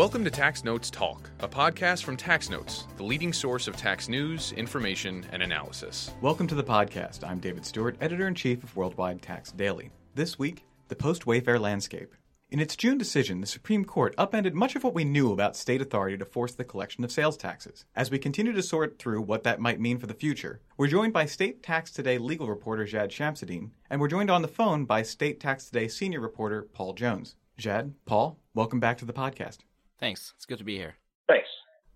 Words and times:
Welcome 0.00 0.24
to 0.24 0.30
Tax 0.30 0.64
Notes 0.64 0.88
Talk, 0.88 1.28
a 1.40 1.46
podcast 1.46 2.04
from 2.04 2.16
Tax 2.16 2.48
Notes, 2.48 2.86
the 2.96 3.02
leading 3.02 3.34
source 3.34 3.68
of 3.68 3.76
tax 3.76 4.08
news, 4.08 4.52
information, 4.52 5.26
and 5.30 5.42
analysis. 5.42 6.10
Welcome 6.22 6.46
to 6.46 6.54
the 6.54 6.64
podcast. 6.64 7.22
I'm 7.22 7.38
David 7.38 7.66
Stewart, 7.66 7.98
editor 8.00 8.26
in 8.26 8.34
chief 8.34 8.64
of 8.64 8.74
Worldwide 8.74 9.20
Tax 9.20 9.52
Daily. 9.52 9.90
This 10.14 10.38
week, 10.38 10.64
the 10.88 10.96
post 10.96 11.26
Wayfair 11.26 11.60
landscape. 11.60 12.14
In 12.48 12.60
its 12.60 12.76
June 12.76 12.96
decision, 12.96 13.42
the 13.42 13.46
Supreme 13.46 13.84
Court 13.84 14.14
upended 14.16 14.54
much 14.54 14.74
of 14.74 14.84
what 14.84 14.94
we 14.94 15.04
knew 15.04 15.34
about 15.34 15.54
state 15.54 15.82
authority 15.82 16.16
to 16.16 16.24
force 16.24 16.54
the 16.54 16.64
collection 16.64 17.04
of 17.04 17.12
sales 17.12 17.36
taxes. 17.36 17.84
As 17.94 18.10
we 18.10 18.18
continue 18.18 18.54
to 18.54 18.62
sort 18.62 18.98
through 18.98 19.20
what 19.20 19.44
that 19.44 19.60
might 19.60 19.80
mean 19.80 19.98
for 19.98 20.06
the 20.06 20.14
future, 20.14 20.62
we're 20.78 20.86
joined 20.86 21.12
by 21.12 21.26
State 21.26 21.62
Tax 21.62 21.90
Today 21.90 22.16
legal 22.16 22.48
reporter 22.48 22.86
Jad 22.86 23.10
Chamseddine, 23.10 23.72
and 23.90 24.00
we're 24.00 24.08
joined 24.08 24.30
on 24.30 24.40
the 24.40 24.48
phone 24.48 24.86
by 24.86 25.02
State 25.02 25.40
Tax 25.40 25.66
Today 25.66 25.88
senior 25.88 26.20
reporter 26.20 26.62
Paul 26.72 26.94
Jones. 26.94 27.36
Jad, 27.58 27.92
Paul, 28.06 28.38
welcome 28.54 28.80
back 28.80 28.96
to 28.96 29.04
the 29.04 29.12
podcast. 29.12 29.58
Thanks. 30.00 30.32
It's 30.36 30.46
good 30.46 30.58
to 30.58 30.64
be 30.64 30.76
here. 30.76 30.94
Thanks. 31.28 31.48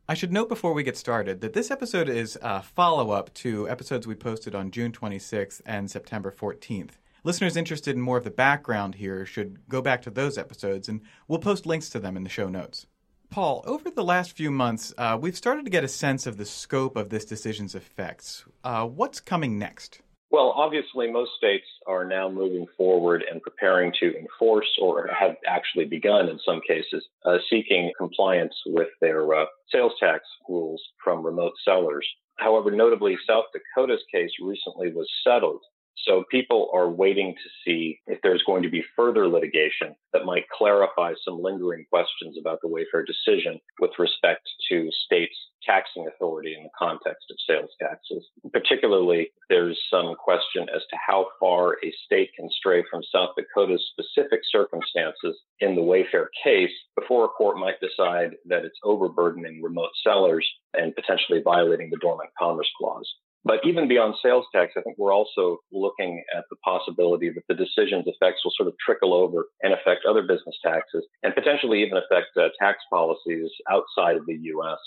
I 0.07 0.15
should 0.15 0.33
note 0.33 0.51
before 0.51 0.75
we 0.75 0.83
get 0.83 0.99
started 0.99 1.41
that 1.41 1.55
this 1.55 1.71
episode 1.71 2.11
is 2.11 2.39
a 2.43 2.63
follow 2.63 3.11
up 3.11 3.33
to 3.35 3.69
episodes 3.69 4.07
we 4.07 4.15
posted 4.15 4.55
on 4.55 4.71
June 4.71 4.93
26th 4.93 5.63
and 5.65 5.91
September 5.91 6.31
14th. 6.31 6.91
Listeners 7.25 7.57
interested 7.57 7.97
in 7.97 8.03
more 8.03 8.19
of 8.19 8.25
the 8.25 8.31
background 8.31 8.97
here 8.97 9.25
should 9.25 9.67
go 9.67 9.81
back 9.81 10.03
to 10.03 10.11
those 10.11 10.37
episodes, 10.37 10.91
and 10.91 11.01
we'll 11.27 11.39
post 11.39 11.65
links 11.65 11.89
to 11.89 11.99
them 11.99 12.19
in 12.19 12.23
the 12.23 12.29
show 12.29 12.51
notes. 12.51 12.87
Paul, 13.31 13.65
over 13.67 13.91
the 13.91 14.05
last 14.05 14.37
few 14.37 14.51
months, 14.51 14.93
uh, 14.99 15.19
we've 15.19 15.37
started 15.37 15.65
to 15.65 15.71
get 15.71 15.83
a 15.83 15.89
sense 15.89 16.27
of 16.27 16.37
the 16.37 16.45
scope 16.45 16.97
of 16.97 17.09
this 17.09 17.25
decision's 17.25 17.75
effects. 17.75 18.45
Uh, 18.63 18.87
what's 18.87 19.21
coming 19.21 19.59
next? 19.59 20.03
Well, 20.31 20.53
obviously, 20.57 21.11
most 21.11 21.33
states 21.37 21.67
are 21.87 22.05
now 22.05 22.29
moving 22.29 22.67
forward 22.77 23.25
and 23.31 23.41
preparing 23.41 23.93
to 24.01 24.19
enforce, 24.19 24.69
or 24.81 25.09
have 25.09 25.37
actually 25.47 25.85
begun 25.85 26.29
in 26.29 26.39
some 26.45 26.61
cases, 26.67 27.07
uh, 27.25 27.39
seeking 27.49 27.93
compliance 27.97 28.55
with 28.67 28.89
their 29.01 29.33
uh, 29.33 29.45
sales 29.71 29.93
tax 30.01 30.25
rules 30.49 30.83
from 31.03 31.25
remote 31.25 31.53
sellers. 31.65 32.07
However, 32.37 32.71
notably, 32.73 33.17
South 33.29 33.45
Dakota's 33.53 34.03
case 34.13 34.33
recently 34.43 34.93
was 34.93 35.09
settled 35.23 35.61
so 36.07 36.25
people 36.31 36.71
are 36.75 36.89
waiting 36.89 37.35
to 37.35 37.51
see 37.65 38.01
if 38.07 38.19
there's 38.23 38.43
going 38.47 38.63
to 38.63 38.71
be 38.71 38.85
further 38.97 39.29
litigation 39.29 39.95
that 40.13 40.25
might 40.25 40.49
clarify 40.51 41.13
some 41.25 41.41
lingering 41.43 41.85
questions 41.91 42.37
about 42.39 42.59
the 42.63 42.69
Wayfair 42.69 43.05
decision 43.07 43.59
with 43.81 43.91
respect 43.99 44.49
to 44.71 44.89
states' 45.05 45.37
taxing 45.65 46.07
authority 46.07 46.55
in 46.57 46.63
the 46.63 46.71
context 46.79 47.27
of 47.31 47.37
sales 47.49 47.71
taxes. 47.81 48.27
Particularly, 48.53 49.31
there's 49.49 49.81
some 49.91 50.15
question 50.23 50.67
as 50.75 50.83
to 50.91 50.97
how 51.07 51.27
far 51.41 51.79
a 51.83 51.93
state 52.05 52.31
can 52.39 52.49
stray 52.51 52.85
from 52.91 53.03
South 53.03 53.31
Dakota's 53.37 53.85
specific 53.93 54.41
circumstances 54.51 55.39
in 55.61 55.75
the 55.75 55.83
Wayfair 55.83 56.27
case 56.43 56.71
before 56.99 57.25
a 57.25 57.29
court 57.29 57.57
might 57.57 57.81
decide 57.81 58.33
that 58.47 58.65
it's 58.65 58.79
overburdening 58.85 59.63
remote 59.63 59.91
sellers 60.03 60.47
and 60.75 60.95
potentially 60.95 61.41
violating 61.43 61.91
the 61.91 61.99
Dormant 62.01 62.31
Commerce 62.39 62.71
Clause. 62.79 63.11
But 63.45 63.61
even 63.65 63.89
beyond 63.89 64.15
sales 64.23 64.47
tax, 64.55 64.73
I 64.77 64.81
think 64.81 64.97
we're 64.97 65.13
also 65.13 65.59
looking 65.71 66.25
at 66.37 66.45
the 66.49 66.57
possibility 66.65 67.31
that 67.31 67.43
the 67.49 67.55
decision's 67.55 68.07
effects 68.07 68.41
will 68.43 68.53
sort 68.57 68.69
of 68.69 68.75
trickle 68.85 69.13
over 69.13 69.49
and 69.63 69.75
affect 69.75 70.07
other 70.09 70.23
business 70.23 70.57
taxes 70.65 71.05
and 71.23 71.35
potentially 71.35 71.83
even 71.83 71.99
affect 71.99 72.29
uh, 72.39 72.49
tax 72.59 72.79
policies 72.91 73.51
outside 73.71 74.17
of 74.17 74.25
the 74.27 74.35
U.S. 74.35 74.79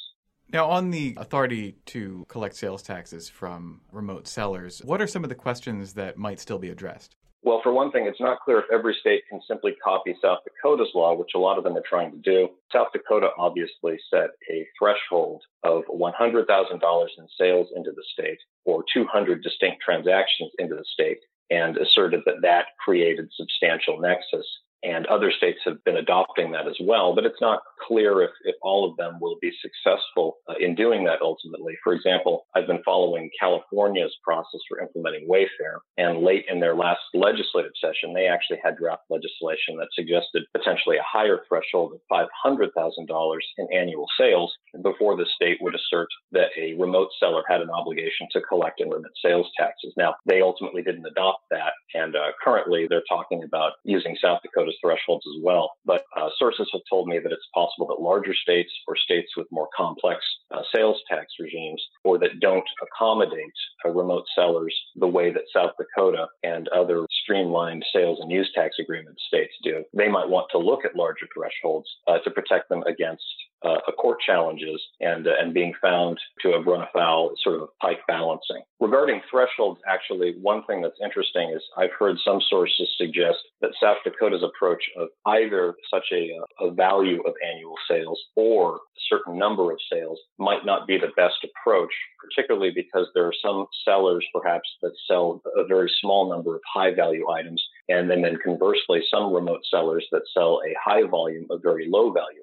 Now, 0.51 0.69
on 0.69 0.91
the 0.91 1.13
authority 1.17 1.75
to 1.87 2.25
collect 2.29 2.55
sales 2.55 2.81
taxes 2.81 3.29
from 3.29 3.81
remote 3.91 4.27
sellers, 4.27 4.81
what 4.83 5.01
are 5.01 5.07
some 5.07 5.23
of 5.23 5.29
the 5.29 5.35
questions 5.35 5.93
that 5.93 6.17
might 6.17 6.39
still 6.39 6.57
be 6.57 6.69
addressed? 6.69 7.15
Well, 7.47 7.61
for 7.63 7.71
one 7.71 7.93
thing, 7.93 8.07
it's 8.07 8.19
not 8.19 8.41
clear 8.41 8.59
if 8.59 8.65
every 8.73 8.93
state 8.99 9.23
can 9.29 9.39
simply 9.47 9.73
copy 9.81 10.13
South 10.21 10.39
Dakota's 10.43 10.91
law, 10.93 11.15
which 11.15 11.31
a 11.33 11.39
lot 11.39 11.57
of 11.57 11.63
them 11.63 11.77
are 11.77 11.83
trying 11.87 12.11
to 12.11 12.17
do. 12.17 12.49
South 12.73 12.89
Dakota 12.91 13.29
obviously 13.37 13.97
set 14.09 14.31
a 14.51 14.67
threshold 14.77 15.43
of 15.63 15.83
$100,000 15.85 16.43
in 16.43 17.27
sales 17.37 17.67
into 17.73 17.91
the 17.91 18.03
state 18.11 18.39
or 18.65 18.83
200 18.93 19.41
distinct 19.41 19.81
transactions 19.81 20.51
into 20.59 20.75
the 20.75 20.83
state 20.91 21.19
and 21.49 21.77
asserted 21.77 22.19
that 22.25 22.41
that 22.41 22.65
created 22.83 23.29
substantial 23.31 23.97
nexus 23.97 24.45
and 24.83 25.05
other 25.07 25.31
states 25.31 25.59
have 25.65 25.83
been 25.83 25.97
adopting 25.97 26.51
that 26.51 26.67
as 26.67 26.77
well. 26.81 27.15
But 27.15 27.25
it's 27.25 27.41
not 27.41 27.61
clear 27.87 28.21
if, 28.21 28.31
if 28.43 28.55
all 28.61 28.89
of 28.89 28.97
them 28.97 29.19
will 29.19 29.37
be 29.41 29.51
successful 29.61 30.37
uh, 30.49 30.53
in 30.59 30.75
doing 30.75 31.03
that 31.05 31.21
ultimately. 31.21 31.73
For 31.83 31.93
example, 31.93 32.45
I've 32.55 32.67
been 32.67 32.83
following 32.83 33.29
California's 33.39 34.15
process 34.23 34.61
for 34.67 34.79
implementing 34.79 35.27
Wayfair, 35.27 35.79
and 35.97 36.23
late 36.23 36.45
in 36.49 36.59
their 36.59 36.75
last 36.75 37.01
legislative 37.13 37.71
session, 37.81 38.13
they 38.13 38.27
actually 38.27 38.59
had 38.63 38.77
draft 38.77 39.03
legislation 39.09 39.77
that 39.77 39.89
suggested 39.93 40.43
potentially 40.55 40.97
a 40.97 41.03
higher 41.05 41.41
threshold 41.47 41.93
of 41.93 42.27
$500,000 42.45 43.37
in 43.57 43.67
annual 43.73 44.07
sales 44.19 44.53
before 44.83 45.15
the 45.15 45.25
state 45.35 45.57
would 45.61 45.75
assert 45.75 46.07
that 46.31 46.49
a 46.57 46.73
remote 46.73 47.09
seller 47.19 47.43
had 47.47 47.61
an 47.61 47.69
obligation 47.69 48.27
to 48.31 48.41
collect 48.41 48.79
and 48.79 48.91
remit 48.91 49.11
sales 49.23 49.47
taxes. 49.57 49.93
Now, 49.97 50.15
they 50.25 50.41
ultimately 50.41 50.83
didn't 50.83 51.05
adopt 51.05 51.43
that, 51.51 51.73
and 51.93 52.15
uh, 52.15 52.31
currently 52.43 52.87
they're 52.89 53.03
talking 53.09 53.43
about 53.43 53.73
using 53.83 54.15
South 54.21 54.41
Dakota 54.43 54.66
as 54.67 54.75
thresholds 54.81 55.25
as 55.27 55.41
well. 55.43 55.71
But 55.85 56.03
uh, 56.15 56.29
sources 56.37 56.69
have 56.73 56.81
told 56.89 57.07
me 57.07 57.19
that 57.19 57.31
it's 57.31 57.47
possible 57.53 57.87
that 57.87 58.01
larger 58.01 58.33
states 58.33 58.71
or 58.87 58.95
states 58.95 59.31
with 59.35 59.47
more 59.51 59.69
complex 59.75 60.19
uh, 60.51 60.61
sales 60.73 60.97
tax 61.09 61.27
regimes 61.39 61.83
or 62.03 62.17
that 62.19 62.39
don't 62.39 62.67
accommodate 62.81 63.57
uh, 63.85 63.89
remote 63.89 64.25
sellers 64.35 64.75
the 64.95 65.07
way 65.07 65.31
that 65.31 65.43
South 65.53 65.71
Dakota 65.77 66.27
and 66.43 66.67
other 66.69 67.05
streamlined 67.23 67.85
sales 67.93 68.19
and 68.21 68.31
use 68.31 68.49
tax 68.55 68.75
agreement 68.79 69.17
states 69.27 69.53
do, 69.63 69.83
they 69.93 70.07
might 70.07 70.29
want 70.29 70.47
to 70.51 70.57
look 70.57 70.85
at 70.85 70.95
larger 70.95 71.27
thresholds 71.33 71.87
uh, 72.07 72.19
to 72.19 72.31
protect 72.31 72.69
them 72.69 72.83
against 72.83 73.23
uh, 73.63 73.91
court 73.99 74.19
challenges 74.25 74.81
and 74.99 75.27
uh, 75.27 75.31
and 75.39 75.53
being 75.53 75.73
found 75.81 76.17
to 76.41 76.51
have 76.51 76.65
run 76.65 76.81
afoul 76.81 77.33
sort 77.43 77.61
of 77.61 77.69
Pike 77.81 77.99
balancing. 78.07 78.61
Regarding 78.79 79.21
thresholds, 79.29 79.79
actually, 79.87 80.35
one 80.41 80.63
thing 80.65 80.81
that's 80.81 80.99
interesting 81.03 81.51
is 81.55 81.61
I've 81.77 81.93
heard 81.97 82.17
some 82.23 82.39
sources 82.49 82.89
suggest 82.97 83.37
that 83.61 83.71
South 83.81 83.97
Dakota's 84.03 84.43
approach 84.43 84.83
of 84.97 85.09
either 85.25 85.75
such 85.91 86.05
a, 86.13 86.37
a 86.59 86.71
value 86.71 87.21
of 87.25 87.33
annual 87.47 87.75
sales 87.89 88.19
or 88.35 88.75
a 88.75 88.79
certain 89.09 89.37
number 89.37 89.71
of 89.71 89.79
sales 89.91 90.19
might 90.37 90.65
not 90.65 90.87
be 90.87 90.97
the 90.97 91.11
best 91.15 91.43
approach, 91.43 91.91
particularly 92.23 92.71
because 92.73 93.07
there 93.13 93.25
are 93.25 93.33
some 93.41 93.65
sellers 93.83 94.25
perhaps 94.33 94.69
that 94.81 94.93
sell 95.07 95.41
a 95.55 95.65
very 95.65 95.91
small 96.01 96.29
number 96.29 96.55
of 96.55 96.61
high 96.71 96.93
value 96.93 97.29
items. 97.29 97.63
And 97.89 98.09
then, 98.09 98.21
then 98.21 98.37
conversely, 98.43 99.01
some 99.11 99.33
remote 99.33 99.61
sellers 99.71 100.05
that 100.11 100.23
sell 100.33 100.59
a 100.65 100.75
high 100.83 101.07
volume 101.07 101.47
of 101.49 101.61
very 101.63 101.87
low 101.89 102.11
value. 102.11 102.41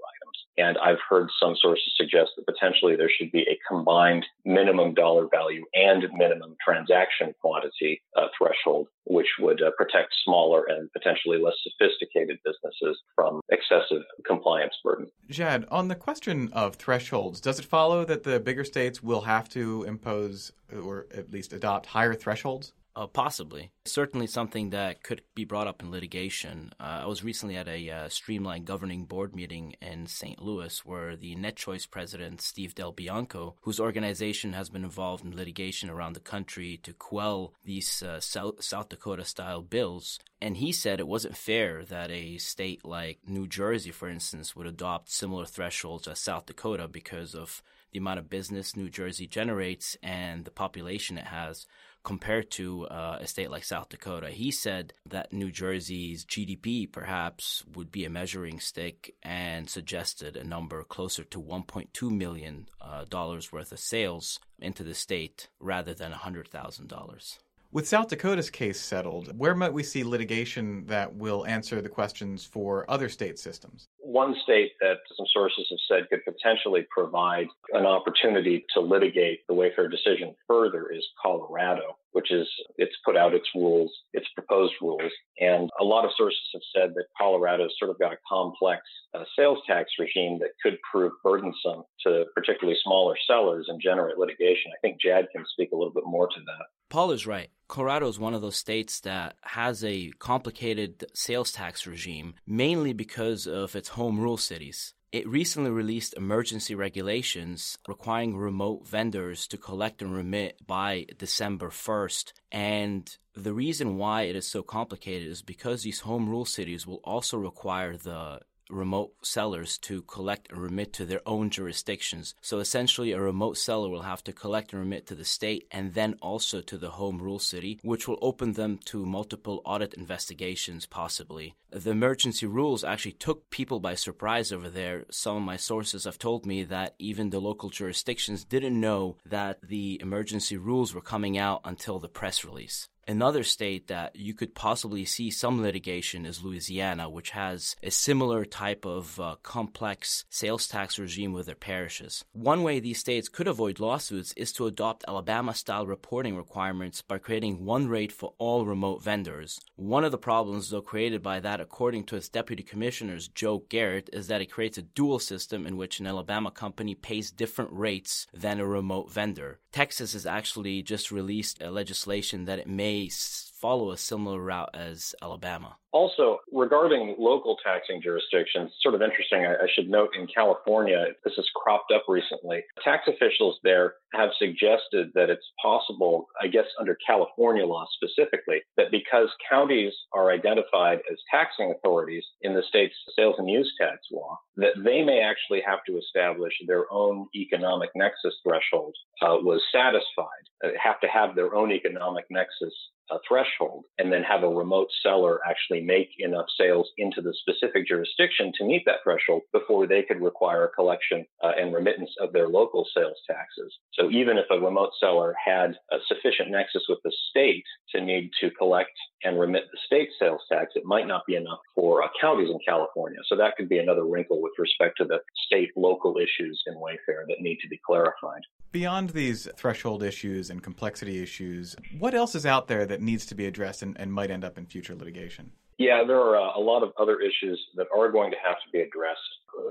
And 0.56 0.78
I've 0.78 0.98
heard 1.08 1.28
some 1.40 1.56
sources 1.60 1.92
suggest 1.96 2.30
that 2.36 2.46
potentially 2.46 2.96
there 2.96 3.10
should 3.10 3.32
be 3.32 3.42
a 3.42 3.58
combined 3.68 4.24
minimum 4.44 4.94
dollar 4.94 5.26
value 5.28 5.64
and 5.74 6.04
minimum 6.14 6.56
transaction 6.64 7.34
quantity 7.40 8.00
uh, 8.16 8.28
threshold, 8.38 8.88
which 9.04 9.26
would 9.40 9.62
uh, 9.62 9.70
protect 9.76 10.14
smaller 10.24 10.64
and 10.68 10.90
potentially 10.92 11.38
less 11.38 11.54
sophisticated 11.62 12.38
businesses 12.44 13.00
from 13.14 13.40
excessive 13.50 14.02
compliance 14.26 14.74
burden. 14.84 15.10
Jad, 15.28 15.66
on 15.70 15.88
the 15.88 15.94
question 15.94 16.50
of 16.52 16.76
thresholds, 16.76 17.40
does 17.40 17.58
it 17.58 17.64
follow 17.64 18.04
that 18.04 18.22
the 18.22 18.38
bigger 18.38 18.64
states 18.64 19.02
will 19.02 19.22
have 19.22 19.48
to 19.50 19.82
impose 19.84 20.52
or 20.72 21.06
at 21.14 21.30
least 21.32 21.52
adopt 21.52 21.86
higher 21.86 22.14
thresholds? 22.14 22.72
Uh, 22.96 23.08
possibly. 23.08 23.72
Certainly 23.86 24.28
something 24.28 24.70
that 24.70 25.02
could 25.02 25.22
be 25.34 25.44
brought 25.44 25.66
up 25.66 25.82
in 25.82 25.90
litigation. 25.90 26.72
Uh, 26.78 27.00
I 27.02 27.06
was 27.06 27.24
recently 27.24 27.56
at 27.56 27.66
a 27.66 27.90
uh, 27.90 28.08
Streamline 28.08 28.62
governing 28.62 29.04
board 29.04 29.34
meeting 29.34 29.74
in 29.82 30.06
St. 30.06 30.40
Louis 30.40 30.84
where 30.84 31.16
the 31.16 31.34
NetChoice 31.34 31.90
president, 31.90 32.40
Steve 32.40 32.76
Del 32.76 32.92
Bianco, 32.92 33.56
whose 33.62 33.80
organization 33.80 34.52
has 34.52 34.70
been 34.70 34.84
involved 34.84 35.24
in 35.24 35.34
litigation 35.34 35.90
around 35.90 36.12
the 36.12 36.20
country 36.20 36.78
to 36.84 36.92
quell 36.92 37.54
these 37.64 38.00
uh, 38.00 38.20
South, 38.20 38.62
South 38.62 38.88
Dakota 38.90 39.24
style 39.24 39.62
bills, 39.62 40.20
and 40.40 40.58
he 40.58 40.70
said 40.70 41.00
it 41.00 41.08
wasn't 41.08 41.36
fair 41.36 41.84
that 41.86 42.12
a 42.12 42.38
state 42.38 42.84
like 42.84 43.18
New 43.26 43.48
Jersey, 43.48 43.90
for 43.90 44.08
instance, 44.08 44.54
would 44.54 44.68
adopt 44.68 45.10
similar 45.10 45.46
thresholds 45.46 46.06
as 46.06 46.20
South 46.20 46.46
Dakota 46.46 46.86
because 46.86 47.34
of 47.34 47.60
the 47.90 47.98
amount 47.98 48.20
of 48.20 48.30
business 48.30 48.76
New 48.76 48.90
Jersey 48.90 49.26
generates 49.26 49.96
and 50.02 50.44
the 50.44 50.50
population 50.50 51.18
it 51.18 51.26
has 51.26 51.66
compared 52.04 52.50
to 52.52 52.86
uh, 52.86 53.18
a 53.20 53.26
state 53.26 53.50
like 53.50 53.64
South 53.64 53.88
Dakota. 53.88 54.30
He 54.30 54.50
said 54.50 54.92
that 55.08 55.32
New 55.32 55.50
Jersey's 55.50 56.24
GDP 56.24 56.90
perhaps 56.90 57.64
would 57.74 57.90
be 57.90 58.04
a 58.04 58.10
measuring 58.10 58.60
stick 58.60 59.14
and 59.22 59.68
suggested 59.68 60.36
a 60.36 60.44
number 60.44 60.82
closer 60.84 61.24
to 61.24 61.42
$1.2 61.42 62.10
million 62.10 62.68
uh, 62.80 63.04
worth 63.52 63.72
of 63.72 63.78
sales 63.78 64.38
into 64.58 64.84
the 64.84 64.94
state 64.94 65.48
rather 65.58 65.94
than 65.94 66.12
$100,000. 66.12 67.38
With 67.72 67.88
South 67.88 68.06
Dakota's 68.08 68.50
case 68.50 68.80
settled, 68.80 69.36
where 69.36 69.54
might 69.56 69.72
we 69.72 69.82
see 69.82 70.04
litigation 70.04 70.86
that 70.86 71.16
will 71.16 71.44
answer 71.44 71.80
the 71.80 71.88
questions 71.88 72.44
for 72.44 72.88
other 72.88 73.08
state 73.08 73.36
systems? 73.36 73.88
One 74.14 74.36
state 74.44 74.74
that 74.80 74.98
some 75.16 75.26
sources 75.26 75.66
have 75.70 75.80
said 75.88 76.08
could 76.08 76.24
potentially 76.24 76.86
provide 76.88 77.48
an 77.72 77.84
opportunity 77.84 78.64
to 78.72 78.80
litigate 78.80 79.44
the 79.48 79.54
Wayfair 79.54 79.90
decision 79.90 80.36
further 80.46 80.88
is 80.88 81.04
Colorado 81.20 81.96
which 82.14 82.30
is 82.30 82.48
it's 82.78 82.94
put 83.04 83.16
out 83.16 83.34
its 83.34 83.48
rules, 83.54 83.92
its 84.12 84.26
proposed 84.34 84.74
rules. 84.80 85.12
And 85.40 85.68
a 85.80 85.84
lot 85.84 86.04
of 86.04 86.12
sources 86.16 86.40
have 86.52 86.62
said 86.74 86.94
that 86.94 87.06
Colorado's 87.18 87.74
sort 87.76 87.90
of 87.90 87.98
got 87.98 88.12
a 88.12 88.16
complex 88.26 88.82
uh, 89.14 89.24
sales 89.36 89.58
tax 89.66 89.90
regime 89.98 90.38
that 90.38 90.50
could 90.62 90.78
prove 90.90 91.12
burdensome 91.24 91.82
to 92.06 92.24
particularly 92.34 92.78
smaller 92.84 93.16
sellers 93.26 93.66
and 93.68 93.82
generate 93.82 94.16
litigation. 94.16 94.70
I 94.72 94.80
think 94.80 95.00
Jad 95.00 95.26
can 95.34 95.44
speak 95.52 95.72
a 95.72 95.76
little 95.76 95.92
bit 95.92 96.04
more 96.06 96.28
to 96.28 96.40
that. 96.46 96.66
Paul 96.88 97.10
is 97.10 97.26
right. 97.26 97.50
Colorado 97.66 98.06
is 98.06 98.20
one 98.20 98.34
of 98.34 98.42
those 98.42 98.56
states 98.56 99.00
that 99.00 99.34
has 99.42 99.82
a 99.82 100.12
complicated 100.20 101.04
sales 101.14 101.50
tax 101.50 101.84
regime, 101.84 102.34
mainly 102.46 102.92
because 102.92 103.48
of 103.48 103.74
its 103.74 103.88
home 103.88 104.20
rule 104.20 104.36
cities. 104.36 104.94
It 105.14 105.28
recently 105.28 105.70
released 105.70 106.14
emergency 106.14 106.74
regulations 106.74 107.78
requiring 107.86 108.36
remote 108.36 108.88
vendors 108.88 109.46
to 109.46 109.56
collect 109.56 110.02
and 110.02 110.12
remit 110.12 110.66
by 110.66 111.06
December 111.16 111.70
1st. 111.70 112.32
And 112.50 113.16
the 113.32 113.52
reason 113.52 113.96
why 113.96 114.22
it 114.22 114.34
is 114.34 114.48
so 114.48 114.64
complicated 114.64 115.28
is 115.28 115.40
because 115.40 115.84
these 115.84 116.00
home 116.00 116.28
rule 116.28 116.44
cities 116.44 116.84
will 116.84 117.00
also 117.04 117.38
require 117.38 117.96
the 117.96 118.40
remote 118.74 119.12
sellers 119.22 119.78
to 119.78 120.02
collect 120.02 120.50
and 120.50 120.60
remit 120.60 120.92
to 120.94 121.04
their 121.04 121.20
own 121.26 121.50
jurisdictions. 121.50 122.34
So 122.40 122.58
essentially, 122.58 123.12
a 123.12 123.20
remote 123.20 123.56
seller 123.56 123.88
will 123.88 124.02
have 124.02 124.24
to 124.24 124.32
collect 124.32 124.72
and 124.72 124.80
remit 124.80 125.06
to 125.06 125.14
the 125.14 125.24
state 125.24 125.66
and 125.70 125.94
then 125.94 126.16
also 126.20 126.60
to 126.62 126.76
the 126.76 126.90
home 126.90 127.18
rule 127.18 127.38
city, 127.38 127.78
which 127.82 128.08
will 128.08 128.18
open 128.20 128.52
them 128.52 128.78
to 128.86 129.06
multiple 129.06 129.62
audit 129.64 129.94
investigations, 129.94 130.86
possibly. 130.86 131.54
The 131.70 131.90
emergency 131.90 132.46
rules 132.46 132.84
actually 132.84 133.12
took 133.12 133.50
people 133.50 133.80
by 133.80 133.94
surprise 133.94 134.52
over 134.52 134.68
there. 134.70 135.04
Some 135.10 135.36
of 135.36 135.42
my 135.42 135.56
sources 135.56 136.04
have 136.04 136.18
told 136.18 136.46
me 136.46 136.62
that 136.64 136.94
even 136.98 137.30
the 137.30 137.40
local 137.40 137.68
jurisdictions 137.68 138.44
didn't 138.44 138.80
know 138.80 139.16
that 139.26 139.58
the 139.62 140.00
emergency 140.00 140.56
rules 140.56 140.94
were 140.94 141.00
coming 141.00 141.36
out 141.36 141.60
until 141.64 141.98
the 141.98 142.08
press 142.08 142.44
release. 142.44 142.88
Another 143.06 143.42
state 143.42 143.88
that 143.88 144.16
you 144.16 144.32
could 144.32 144.54
possibly 144.54 145.04
see 145.04 145.30
some 145.30 145.60
litigation 145.60 146.24
is 146.24 146.42
Louisiana, 146.42 147.10
which 147.10 147.30
has 147.30 147.76
a 147.82 147.90
similar 147.90 148.44
type 148.46 148.86
of 148.86 149.20
uh, 149.20 149.36
complex 149.42 150.24
sales 150.30 150.66
tax 150.66 150.98
regime 150.98 151.32
with 151.32 151.46
their 151.46 151.54
parishes. 151.54 152.24
One 152.32 152.62
way 152.62 152.80
these 152.80 152.98
states 152.98 153.28
could 153.28 153.46
avoid 153.46 153.78
lawsuits 153.78 154.32
is 154.38 154.52
to 154.54 154.66
adopt 154.66 155.04
Alabama 155.06 155.54
style 155.54 155.86
reporting 155.86 156.36
requirements 156.36 157.02
by 157.02 157.18
creating 157.18 157.64
one 157.64 157.88
rate 157.88 158.12
for 158.12 158.32
all 158.38 158.64
remote 158.64 159.02
vendors. 159.02 159.60
One 159.76 160.04
of 160.04 160.12
the 160.12 160.18
problems, 160.18 160.70
though, 160.70 160.80
created 160.80 161.22
by 161.22 161.40
that, 161.40 161.60
according 161.60 162.04
to 162.04 162.16
its 162.16 162.28
deputy 162.30 162.62
commissioners, 162.62 163.28
Joe 163.28 163.64
Garrett, 163.68 164.08
is 164.12 164.28
that 164.28 164.40
it 164.40 164.50
creates 164.50 164.78
a 164.78 164.82
dual 164.82 165.18
system 165.18 165.66
in 165.66 165.76
which 165.76 166.00
an 166.00 166.06
Alabama 166.06 166.50
company 166.50 166.94
pays 166.94 167.30
different 167.30 167.72
rates 167.72 168.26
than 168.32 168.60
a 168.60 168.66
remote 168.66 169.10
vendor. 169.10 169.60
Texas 169.74 170.12
has 170.12 170.24
actually 170.24 170.84
just 170.84 171.10
released 171.10 171.60
a 171.60 171.68
legislation 171.68 172.44
that 172.44 172.60
it 172.60 172.68
may 172.68 173.08
follow 173.08 173.90
a 173.90 173.96
similar 173.96 174.38
route 174.38 174.70
as 174.72 175.16
Alabama. 175.20 175.78
Also, 175.94 176.40
regarding 176.50 177.14
local 177.20 177.56
taxing 177.64 178.02
jurisdictions, 178.02 178.72
sort 178.82 178.96
of 178.96 179.00
interesting, 179.00 179.46
I, 179.46 179.54
I, 179.54 179.68
should 179.72 179.88
note 179.88 180.08
in 180.18 180.26
California, 180.26 181.06
this 181.22 181.34
has 181.36 181.46
cropped 181.54 181.92
up 181.94 182.02
recently. 182.08 182.64
Tax 182.82 183.04
officials 183.06 183.60
there 183.62 183.94
have 184.12 184.30
suggested 184.36 185.12
that 185.14 185.30
it's 185.30 185.46
possible, 185.62 186.26
I 186.42 186.48
guess 186.48 186.64
under 186.80 186.98
California 187.06 187.64
law 187.64 187.86
specifically, 187.94 188.62
that 188.76 188.90
because 188.90 189.28
counties 189.48 189.92
are 190.12 190.32
identified 190.32 190.98
as 191.12 191.18
taxing 191.30 191.70
authorities 191.70 192.24
in 192.42 192.54
the 192.54 192.64
state's 192.68 192.96
sales 193.14 193.36
and 193.38 193.48
use 193.48 193.72
tax 193.80 193.98
law, 194.10 194.36
that 194.56 194.74
they 194.84 195.04
may 195.04 195.20
actually 195.20 195.62
have 195.64 195.84
to 195.86 195.96
establish 195.96 196.54
their 196.66 196.92
own 196.92 197.28
economic 197.36 197.90
nexus 197.94 198.34
threshold 198.42 198.96
uh, 199.22 199.38
was 199.42 199.62
satisfied, 199.70 200.42
uh, 200.64 200.70
have 200.82 200.98
to 201.02 201.06
have 201.06 201.36
their 201.36 201.54
own 201.54 201.70
economic 201.70 202.24
nexus 202.30 202.74
a 203.10 203.16
threshold 203.28 203.84
and 203.98 204.12
then 204.12 204.22
have 204.22 204.42
a 204.42 204.48
remote 204.48 204.88
seller 205.02 205.40
actually 205.48 205.80
make 205.86 206.10
enough 206.18 206.46
sales 206.58 206.88
into 206.98 207.20
the 207.20 207.34
specific 207.40 207.86
jurisdiction 207.86 208.52
to 208.58 208.64
meet 208.64 208.82
that 208.86 209.02
threshold 209.02 209.42
before 209.52 209.86
they 209.86 210.02
could 210.02 210.20
require 210.20 210.70
collection 210.74 211.24
uh, 211.42 211.52
and 211.58 211.74
remittance 211.74 212.10
of 212.20 212.32
their 212.32 212.48
local 212.48 212.86
sales 212.96 213.18
taxes. 213.26 213.72
So 213.94 214.10
even 214.10 214.38
if 214.38 214.46
a 214.50 214.58
remote 214.58 214.90
seller 214.98 215.34
had 215.44 215.76
a 215.90 215.96
sufficient 216.06 216.50
nexus 216.50 216.84
with 216.88 216.98
the 217.04 217.12
state 217.30 217.64
to 217.94 218.00
need 218.00 218.30
to 218.40 218.50
collect 218.50 218.90
and 219.22 219.38
remit 219.38 219.64
the 219.72 219.78
state 219.86 220.08
sales 220.18 220.42
tax, 220.50 220.72
it 220.74 220.84
might 220.84 221.06
not 221.06 221.26
be 221.26 221.36
enough 221.36 221.60
for 221.74 222.02
uh, 222.02 222.08
counties 222.20 222.50
in 222.50 222.58
California. 222.66 223.18
So 223.26 223.36
that 223.36 223.56
could 223.56 223.68
be 223.68 223.78
another 223.78 224.04
wrinkle 224.04 224.42
with 224.42 224.52
respect 224.58 224.98
to 224.98 225.04
the 225.04 225.18
state 225.46 225.70
local 225.76 226.16
issues 226.18 226.62
in 226.66 226.74
Wayfair 226.74 227.26
that 227.28 227.40
need 227.40 227.58
to 227.62 227.68
be 227.68 227.80
clarified. 227.86 228.42
Beyond 228.72 229.10
these 229.10 229.48
threshold 229.56 230.02
issues 230.02 230.50
and 230.50 230.62
complexity 230.62 231.22
issues, 231.22 231.76
what 231.98 232.12
else 232.12 232.34
is 232.34 232.44
out 232.44 232.66
there 232.66 232.84
that 232.86 233.00
needs 233.00 233.24
to 233.26 233.34
be 233.34 233.46
addressed 233.46 233.82
and, 233.82 233.96
and 234.00 234.12
might 234.12 234.32
end 234.32 234.44
up 234.44 234.58
in 234.58 234.66
future 234.66 234.96
litigation? 234.96 235.52
Yeah, 235.78 236.04
there 236.06 236.18
are 236.18 236.36
uh, 236.36 236.56
a 236.56 236.60
lot 236.60 236.82
of 236.82 236.92
other 236.98 237.20
issues 237.20 237.60
that 237.74 237.86
are 237.94 238.10
going 238.10 238.30
to 238.30 238.36
have 238.44 238.56
to 238.56 238.70
be 238.72 238.80
addressed. 238.80 239.20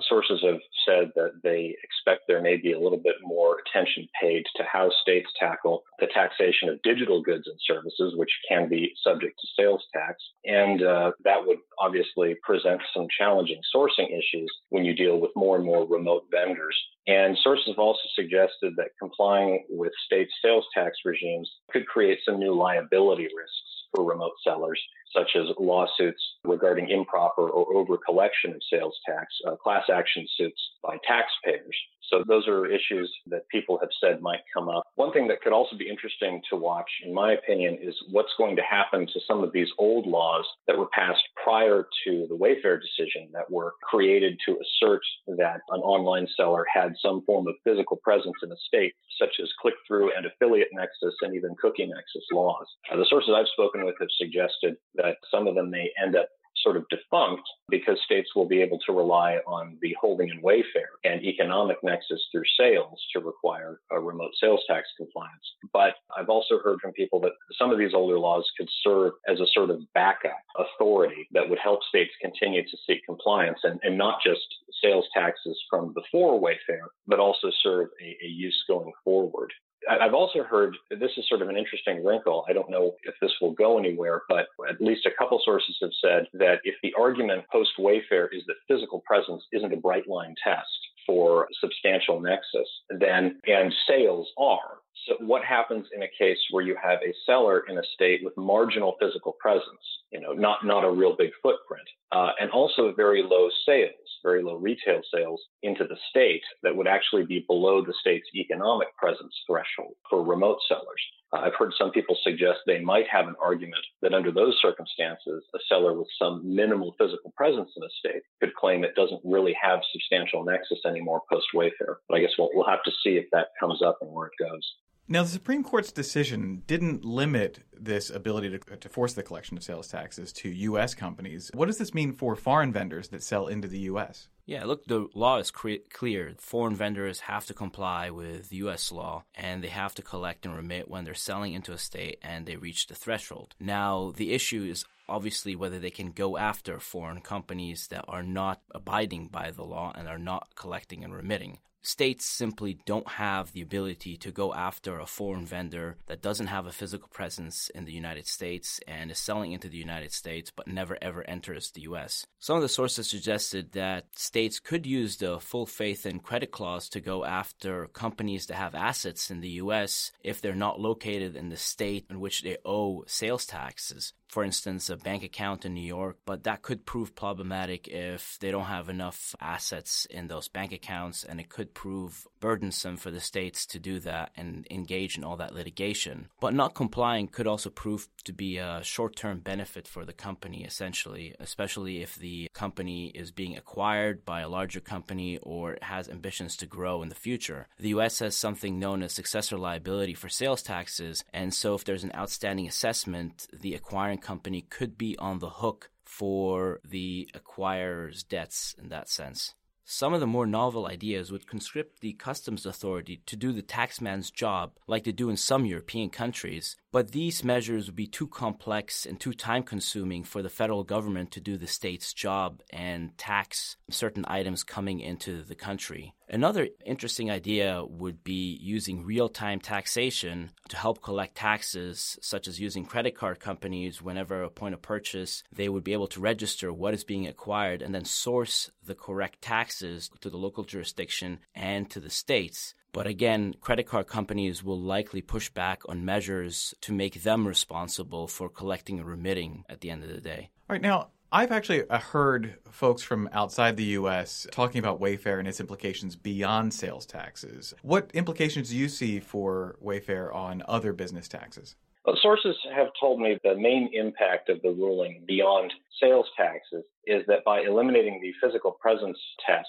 Sources 0.08 0.42
have 0.44 0.60
said 0.86 1.12
that 1.16 1.42
they 1.44 1.76
expect 1.84 2.24
there 2.28 2.42
may 2.42 2.58
be 2.58 2.72
a 2.72 2.80
little 2.80 2.98
bit 2.98 3.16
more 3.22 3.58
attention 3.66 4.08
paid 4.22 4.44
to 4.56 4.64
how 4.64 4.90
states 5.02 5.30
tackle 5.38 5.84
the 6.00 6.08
taxation 6.08 6.70
of 6.70 6.82
digital 6.84 7.22
goods 7.22 7.48
and 7.48 7.60
services, 7.66 8.14
which 8.16 8.32
can 8.48 8.70
be 8.70 8.94
subject 9.04 9.38
to 9.40 9.62
sales 9.62 9.84
tax. 9.94 10.16
And 10.46 10.84
uh, 10.84 11.12
that 11.24 11.46
would 11.46 11.60
obviously 11.80 12.36
present 12.44 12.82
some 12.94 13.08
challenging 13.18 13.60
sourcing 13.76 14.08
issues 14.08 14.52
when 14.70 14.86
you 14.86 14.94
deal 14.94 15.20
with 15.20 15.32
more 15.36 15.58
and 15.58 15.66
more 15.66 15.86
remote 15.86 16.24
vendors 16.32 16.78
and 17.08 17.38
sources 17.44 17.68
have 17.68 17.80
also 17.80 18.08
suggested 18.16 18.76
that 18.78 18.96
complying 18.98 19.66
with 19.70 19.92
state 20.06 20.30
sales 20.42 20.66
tax 20.74 20.98
regimes 21.04 21.52
could 21.72 21.86
create 21.86 22.20
some 22.24 22.40
new 22.40 22.56
liability 22.56 23.24
risks 23.24 23.74
for 23.94 24.06
remote 24.06 24.34
sellers, 24.44 24.82
such 25.16 25.32
as 25.36 25.46
lawsuits 25.60 26.22
regarding 26.44 26.90
improper 26.90 27.50
or 27.50 27.76
over 27.76 27.98
collection 27.98 28.52
of 28.52 28.62
sales 28.72 28.98
tax, 29.06 29.28
uh, 29.48 29.56
class 29.56 29.84
action 29.94 30.26
suits 30.38 30.62
by 30.82 30.98
taxpayers. 31.08 31.76
So 32.10 32.24
those 32.28 32.48
are 32.48 32.68
issues 32.68 33.12
that 33.28 33.48
people 33.50 33.80
have 33.80 33.90
said 34.00 34.22
might 34.22 34.42
come 34.54 34.70
up. 34.70 34.84
One 34.96 35.12
thing 35.14 35.28
that 35.30 35.42
could 35.42 35.54
also 35.54 35.76
be 35.76 35.90
interesting 35.90 36.42
to 36.50 36.56
watch, 36.56 36.90
in 37.04 37.14
my 37.14 37.34
opinion, 37.34 37.80
is 37.82 37.96
what's 38.12 38.34
going 38.38 38.56
to 38.58 38.62
happen 38.62 39.08
to 39.08 39.20
some 39.28 39.44
of 39.44 39.52
these 39.54 39.70
old 39.80 40.06
laws 40.06 40.46
that 40.68 40.78
were 40.78 40.90
passed 40.94 41.24
prior 41.44 41.88
to 42.06 42.28
the 42.30 42.38
Wayfair 42.38 42.80
decision 42.80 43.30
that 43.34 43.50
were 43.50 43.74
created 43.82 44.38
to 44.46 44.58
assert 44.60 45.02
that 45.38 45.62
an 45.70 45.82
online 45.82 46.28
seller 46.36 46.66
had 46.72 46.94
some 47.02 47.24
form 47.26 47.48
of 47.48 47.56
physical 47.64 47.98
presence 48.04 48.36
in 48.44 48.52
a 48.52 48.58
state, 48.68 48.94
such 49.20 49.40
as 49.42 49.50
click 49.62 49.76
through 49.88 50.12
and 50.16 50.26
affiliate 50.26 50.70
nexus 50.74 51.16
and 51.22 51.36
even 51.36 51.56
cookie 51.60 51.86
nexus 51.86 52.26
laws. 52.32 52.68
Uh, 52.92 52.98
the 52.98 53.08
sources 53.10 53.34
I've 53.36 53.48
spoken 53.54 53.86
with 53.86 53.96
have 54.00 54.10
suggested 54.18 54.76
that 54.96 55.03
some 55.32 55.48
of 55.48 55.56
them 55.56 55.70
may 55.70 55.92
end 56.02 56.16
up 56.16 56.28
sort 56.64 56.78
of 56.78 56.86
defunct 56.90 57.44
because 57.70 57.98
states 58.06 58.30
will 58.36 58.48
be 58.48 58.62
able 58.62 58.80
to 58.86 58.94
rely 58.94 59.38
on 59.46 59.78
the 59.82 59.96
holding 60.00 60.30
in 60.30 60.42
Wayfair 60.42 60.88
and 61.04 61.22
economic 61.24 61.78
nexus 61.84 62.22
through 62.32 62.44
sales 62.58 63.00
to 63.14 63.20
require 63.20 63.80
a 63.92 64.00
remote 64.00 64.32
sales 64.40 64.62
tax 64.68 64.88
compliance. 64.98 65.44
But 65.74 65.96
I've 66.18 66.30
also 66.30 66.60
heard 66.64 66.80
from 66.82 66.94
people 66.94 67.20
that 67.22 67.34
some 67.60 67.72
of 67.72 67.78
these 67.78 67.94
older 67.94 68.18
laws 68.18 68.50
could 68.58 68.70
serve 68.82 69.14
as 69.28 69.40
a 69.40 69.48
sort 69.54 69.70
of 69.70 69.82
backup 69.94 70.40
authority 70.58 71.28
that 71.32 71.50
would 71.50 71.60
help 71.60 71.84
states 71.84 72.12
continue 72.22 72.64
to 72.64 72.78
seek 72.88 73.00
compliance 73.06 73.60
and, 73.64 73.80
and 73.84 73.98
not 73.98 74.20
just 74.26 74.46
sales 74.84 75.06
taxes 75.14 75.60
from 75.70 75.94
before 75.94 76.42
Wayfair, 76.42 76.88
but 77.08 77.20
also 77.20 77.52
serve 77.62 77.90
a, 78.02 78.18
a 78.26 78.28
use 78.28 78.64
going 78.68 78.92
forward. 79.04 79.52
I've 79.90 80.14
also 80.14 80.44
heard 80.44 80.76
this 80.90 81.12
is 81.18 81.28
sort 81.28 81.42
of 81.42 81.50
an 81.50 81.58
interesting 81.58 82.04
wrinkle. 82.04 82.46
I 82.50 82.54
don't 82.54 82.70
know 82.70 82.96
if 83.04 83.16
this 83.22 83.32
will 83.42 83.54
go 83.54 83.78
anywhere, 83.78 84.22
but 84.30 84.48
at 84.70 84.82
least 84.82 85.06
a 85.06 85.12
couple 85.18 85.42
sources 85.44 85.78
have 85.82 85.92
said 86.02 86.28
that 86.34 86.60
if 86.64 86.76
the 86.84 86.94
argument 86.98 87.44
post 87.52 87.72
Wayfair 87.80 88.28
is 88.32 88.44
that 88.48 88.56
physical 88.68 89.02
presence 89.06 89.44
isn't 89.52 89.74
a 89.74 89.78
bright 89.78 90.08
line 90.08 90.36
test 90.44 90.68
for 91.06 91.48
substantial 91.60 92.20
nexus, 92.20 92.68
then 92.90 93.40
and 93.46 93.74
sales 93.88 94.30
are, 94.38 94.78
so 95.08 95.16
what 95.20 95.44
happens 95.44 95.88
in 95.94 96.04
a 96.04 96.08
case 96.18 96.38
where 96.52 96.64
you 96.64 96.76
have 96.82 97.00
a 97.02 97.14
seller 97.26 97.64
in 97.68 97.78
a 97.78 97.84
state 97.94 98.22
with 98.24 98.36
marginal 98.38 98.96
physical 99.02 99.34
presence, 99.40 99.84
you 100.12 100.20
know, 100.20 100.34
not 100.34 100.66
not 100.66 100.86
a 100.86 100.90
real 100.90 101.16
big 101.16 101.32
footprint, 101.42 101.88
uh, 102.12 102.32
and 102.40 102.50
also 102.52 102.94
very 102.94 103.24
low 103.24 103.50
sales, 103.66 104.03
very 104.24 104.42
low 104.42 104.56
retail 104.56 105.02
sales 105.14 105.42
into 105.62 105.86
the 105.86 105.98
state 106.10 106.44
that 106.64 106.76
would 106.76 106.88
actually 106.88 107.26
be 107.26 107.46
below 107.48 107.84
the 107.84 107.94
state's 108.00 108.28
economic 108.36 108.88
presence 108.98 109.36
threshold 109.48 109.96
for 110.10 110.24
remote 110.24 110.58
sellers. 110.68 111.02
Uh, 111.34 111.42
I've 111.42 111.56
heard 111.58 111.74
some 111.78 111.92
people 111.92 112.18
suggest 112.24 112.60
they 112.66 112.80
might 112.80 113.08
have 113.12 113.28
an 113.28 113.36
argument 113.44 113.84
that 114.02 114.14
under 114.14 114.32
those 114.32 114.58
circumstances, 114.62 115.44
a 115.54 115.60
seller 115.68 115.94
with 115.94 116.08
some 116.18 116.42
minimal 116.44 116.96
physical 116.98 117.34
presence 117.36 117.72
in 117.76 117.84
a 117.84 117.90
state 118.00 118.24
could 118.40 118.56
claim 118.56 118.84
it 118.84 118.96
doesn't 118.96 119.22
really 119.24 119.56
have 119.62 119.80
substantial 119.92 120.44
nexus 120.44 120.80
anymore 120.86 121.22
post 121.32 121.48
Wayfair. 121.54 121.96
But 122.08 122.16
I 122.16 122.22
guess 122.22 122.34
we'll, 122.38 122.50
we'll 122.54 122.68
have 122.70 122.84
to 122.84 122.92
see 123.04 123.18
if 123.18 123.26
that 123.32 123.48
comes 123.60 123.82
up 123.82 123.98
and 124.02 124.12
where 124.12 124.28
it 124.28 124.34
goes. 124.40 124.74
Now, 125.08 125.24
the 125.24 125.30
Supreme 125.30 125.64
Court's 125.64 125.92
decision 125.92 126.64
didn't 126.66 127.04
limit 127.04 127.60
this 127.78 128.10
ability 128.10 128.58
to, 128.58 128.78
to, 128.78 128.90
force 128.90 129.14
the 129.14 129.24
collection 129.24 129.58
of 129.58 129.64
sales 129.64 129.90
taxes 129.90 130.32
to 130.34 130.50
U.S. 130.50 130.96
companies. 130.96 131.52
What 131.54 131.66
does 131.66 131.78
this 131.78 131.94
mean 131.94 132.14
for 132.14 132.38
foreign 132.38 132.72
vendors 132.72 133.10
that 133.10 133.22
sell 133.22 133.48
into 133.48 133.68
the 133.68 133.80
U.S.? 133.80 134.30
Yeah, 134.46 134.64
look, 134.64 134.86
the 134.86 135.08
law 135.14 135.40
is 135.40 135.52
cre- 135.52 135.84
clear. 135.92 136.34
Foreign 136.40 136.76
vendors 136.76 137.22
have 137.22 137.46
to 137.48 137.54
comply 137.54 138.12
with 138.12 138.54
U.S. 138.54 138.94
law 138.94 139.26
and 139.36 139.62
they 139.62 139.70
have 139.70 139.94
to 139.96 140.02
collect 140.02 140.46
and 140.46 140.56
remit 140.56 140.90
when 140.90 141.04
they're 141.04 141.14
selling 141.14 141.54
into 141.54 141.74
a 141.74 141.78
state 141.78 142.20
and 142.22 142.46
they 142.46 142.56
reach 142.56 142.88
the 142.88 142.96
threshold. 142.96 143.56
Now, 143.60 144.14
the 144.16 144.32
issue 144.32 144.64
is 144.64 144.86
obviously 145.10 145.54
whether 145.54 145.80
they 145.80 145.92
can 145.92 146.12
go 146.12 146.38
after 146.38 146.80
foreign 146.80 147.20
companies 147.20 147.88
that 147.88 148.06
are 148.08 148.24
not 148.24 148.62
abiding 148.72 149.28
by 149.28 149.52
the 149.52 149.64
law 149.64 149.92
and 149.96 150.08
are 150.08 150.18
not 150.18 150.56
collecting 150.56 151.04
and 151.04 151.14
remitting 151.14 151.60
states 151.84 152.26
simply 152.26 152.80
don't 152.86 153.08
have 153.08 153.52
the 153.52 153.62
ability 153.62 154.18
to 154.18 154.32
go 154.32 154.54
after 154.54 155.00
a 155.00 155.06
foreign 155.06 155.46
vendor 155.46 155.98
that 156.08 156.22
doesn't 156.22 156.48
have 156.48 156.66
a 156.66 156.72
physical 156.72 157.10
presence 157.10 157.70
in 157.76 157.86
the 157.86 157.92
United 157.92 158.26
States 158.26 158.80
and 158.88 159.12
is 159.12 159.20
selling 159.20 159.52
into 159.52 159.68
the 159.68 159.78
United 159.78 160.12
States 160.12 160.52
but 160.56 160.68
never 160.68 160.98
ever 161.02 161.24
enters 161.30 161.72
the 161.72 161.82
US. 161.82 162.26
Some 162.40 162.56
of 162.56 162.62
the 162.62 162.70
sources 162.70 163.08
suggested 163.08 163.74
that 163.74 164.06
states 164.16 164.60
could 164.60 164.86
use 164.86 165.18
the 165.18 165.40
full 165.40 165.66
faith 165.66 166.06
and 166.06 166.24
credit 166.24 166.52
clause 166.52 166.88
to 166.90 167.02
go 167.02 167.26
after 167.26 167.88
companies 167.88 168.48
that 168.48 168.56
have 168.56 168.76
assets 168.76 169.30
in 169.30 169.42
the 169.42 169.62
US 169.64 170.12
if 170.24 170.42
they're 170.42 170.56
not 170.56 170.80
located 170.80 171.36
in 171.36 171.50
the 171.50 171.58
state 171.58 172.06
in 172.10 172.20
which 172.20 172.42
they 172.42 172.58
owe 172.66 173.04
sales 173.08 173.46
taxes 173.46 174.14
for 174.34 174.44
instance, 174.44 174.90
a 174.90 174.98
bank 174.98 175.22
account 175.22 175.64
in 175.64 175.76
New 175.76 175.82
York, 175.82 176.18
but 176.26 176.44
that 176.46 176.64
could 176.64 176.88
prove 176.88 177.14
problematic 177.14 177.88
if 177.88 178.40
they 178.40 178.50
don't 178.50 178.64
have 178.64 178.90
enough 178.90 179.36
assets 179.40 180.08
in 180.10 180.28
those 180.28 180.48
bank 180.48 180.72
accounts, 180.72 181.24
and 181.24 181.40
it 181.40 181.50
could 181.50 181.73
prove 181.74 182.28
burdensome 182.40 182.98
for 182.98 183.12
the 183.12 183.20
states 183.20 183.66
to 183.68 183.80
do 183.80 184.00
that 184.00 184.32
and 184.36 184.68
engage 184.70 185.18
in 185.18 185.24
all 185.24 185.38
that 185.38 185.54
litigation. 185.54 186.30
But 186.40 186.54
not 186.54 186.76
complying 186.76 187.28
could 187.28 187.48
also 187.48 187.70
prove 187.70 188.08
to 188.26 188.34
be 188.34 188.58
a 188.58 188.82
short 188.84 189.16
term 189.16 189.40
benefit 189.40 189.88
for 189.88 190.06
the 190.06 190.14
company, 190.14 190.64
essentially, 190.64 191.36
especially 191.40 192.02
if 192.02 192.16
the 192.16 192.50
company 192.54 193.08
is 193.08 193.32
being 193.32 193.58
acquired 193.58 194.26
by 194.26 194.42
a 194.42 194.50
larger 194.50 194.80
company 194.80 195.38
or 195.42 195.78
has 195.82 196.10
ambitions 196.10 196.56
to 196.58 196.66
grow 196.66 197.02
in 197.02 197.10
the 197.10 197.16
future. 197.16 197.68
The 197.80 197.90
US 197.90 198.20
has 198.20 198.36
something 198.36 198.80
known 198.80 199.04
as 199.04 199.14
successor 199.14 199.58
liability 199.58 200.14
for 200.14 200.30
sales 200.30 200.62
taxes, 200.62 201.24
and 201.34 201.54
so 201.54 201.76
if 201.76 201.84
there's 201.84 202.04
an 202.04 202.14
outstanding 202.16 202.68
assessment, 202.68 203.48
the 203.54 203.74
acquiring 203.74 204.20
company 204.20 204.62
could 204.70 204.98
be 204.98 205.18
on 205.18 205.40
the 205.40 205.50
hook 205.50 205.90
for 206.06 206.80
the 206.88 207.30
acquirer's 207.34 208.24
debts 208.24 208.76
in 208.80 208.90
that 208.90 209.10
sense. 209.10 209.56
Some 209.86 210.14
of 210.14 210.22
the 210.22 210.28
more 210.28 210.46
novel 210.46 210.88
ideas 210.88 211.32
would 211.32 211.46
conscript 211.46 212.00
the 212.00 212.14
customs 212.14 212.66
authority 212.66 213.22
to 213.26 213.36
do 213.36 213.52
the 213.52 213.62
taxman's 213.62 214.32
job 214.32 214.72
like 214.88 215.04
they 215.04 215.12
do 215.12 215.30
in 215.30 215.36
some 215.36 215.66
European 215.66 216.10
countries, 216.10 216.78
but 216.92 217.12
these 217.12 217.44
measures 217.44 217.88
would 217.88 217.96
be 217.96 218.08
too 218.08 218.28
complex 218.28 219.06
and 219.06 219.20
too 219.20 219.34
time 219.34 219.64
consuming 219.64 220.24
for 220.24 220.42
the 220.42 220.50
federal 220.50 220.84
government 220.84 221.32
to 221.32 221.42
do 221.42 221.58
the 221.58 221.68
state's 221.68 222.14
job 222.14 222.62
and 222.70 223.18
tax 223.18 223.76
certain 223.90 224.24
items 224.28 224.64
coming 224.64 225.02
into 225.02 225.44
the 225.44 225.56
country. 225.56 226.14
Another 226.34 226.68
interesting 226.84 227.30
idea 227.30 227.86
would 227.88 228.24
be 228.24 228.58
using 228.60 229.06
real 229.06 229.30
time 229.30 229.60
taxation 229.60 230.50
to 230.68 230.76
help 230.76 231.04
collect 231.04 231.36
taxes, 231.36 232.18
such 232.24 232.48
as 232.48 232.60
using 232.60 232.86
credit 232.86 233.16
card 233.16 233.40
companies 233.40 234.02
whenever 234.02 234.42
a 234.42 234.50
point 234.50 234.74
of 234.74 234.82
purchase, 234.82 235.44
they 235.56 235.70
would 235.70 235.84
be 235.84 235.94
able 235.94 236.08
to 236.08 236.20
register 236.20 236.74
what 236.74 236.96
is 236.96 237.04
being 237.04 237.28
acquired 237.28 237.84
and 237.84 237.94
then 237.94 238.04
source 238.04 238.72
the 238.84 238.96
correct 238.96 239.44
taxes 239.44 240.10
to 240.22 240.30
the 240.32 240.38
local 240.38 240.64
jurisdiction 240.64 241.38
and 241.54 241.88
to 241.92 242.00
the 242.00 242.10
states. 242.10 242.74
But 242.94 243.06
again, 243.06 243.54
credit 243.62 243.86
card 243.86 244.08
companies 244.08 244.64
will 244.64 244.82
likely 244.82 245.22
push 245.22 245.52
back 245.52 245.84
on 245.88 246.04
measures 246.04 246.74
to 246.82 246.94
make 246.94 247.22
them 247.22 247.48
responsible 247.48 248.28
for 248.28 248.50
collecting 248.50 248.98
and 248.98 249.08
remitting 249.08 249.66
at 249.70 249.82
the 249.82 249.92
end 249.92 250.02
of 250.02 250.10
the 250.10 250.20
day. 250.20 250.50
All 250.68 250.74
right, 250.74 250.82
now, 250.82 251.10
I've 251.36 251.52
actually 251.52 251.90
uh, 251.90 251.98
heard 251.98 252.58
folks 252.70 253.02
from 253.02 253.28
outside 253.34 253.76
the 253.76 253.84
U.S. 253.98 254.46
talking 254.52 254.78
about 254.78 255.02
Wayfair 255.02 255.40
and 255.40 255.48
its 255.48 255.60
implications 255.60 256.16
beyond 256.16 256.76
sales 256.76 257.08
taxes. 257.08 257.74
What 257.82 258.12
implications 258.14 258.70
do 258.70 258.78
you 258.78 258.88
see 258.88 259.20
for 259.20 259.76
Wayfair 259.84 260.34
on 260.34 260.62
other 260.68 260.94
business 260.94 261.28
taxes? 261.28 261.76
Well, 262.06 262.20
sources 262.22 262.56
have 262.76 262.90
told 263.00 263.20
me 263.20 263.40
the 263.44 263.56
main 263.56 263.90
impact 263.94 264.50
of 264.50 264.62
the 264.62 264.70
ruling 264.70 265.24
beyond 265.28 265.74
sales 266.00 266.28
taxes 266.38 266.84
is 267.06 267.24
that 267.28 267.44
by 267.46 267.62
eliminating 267.62 268.20
the 268.22 268.34
physical 268.46 268.72
presence 268.80 269.18
test, 269.46 269.68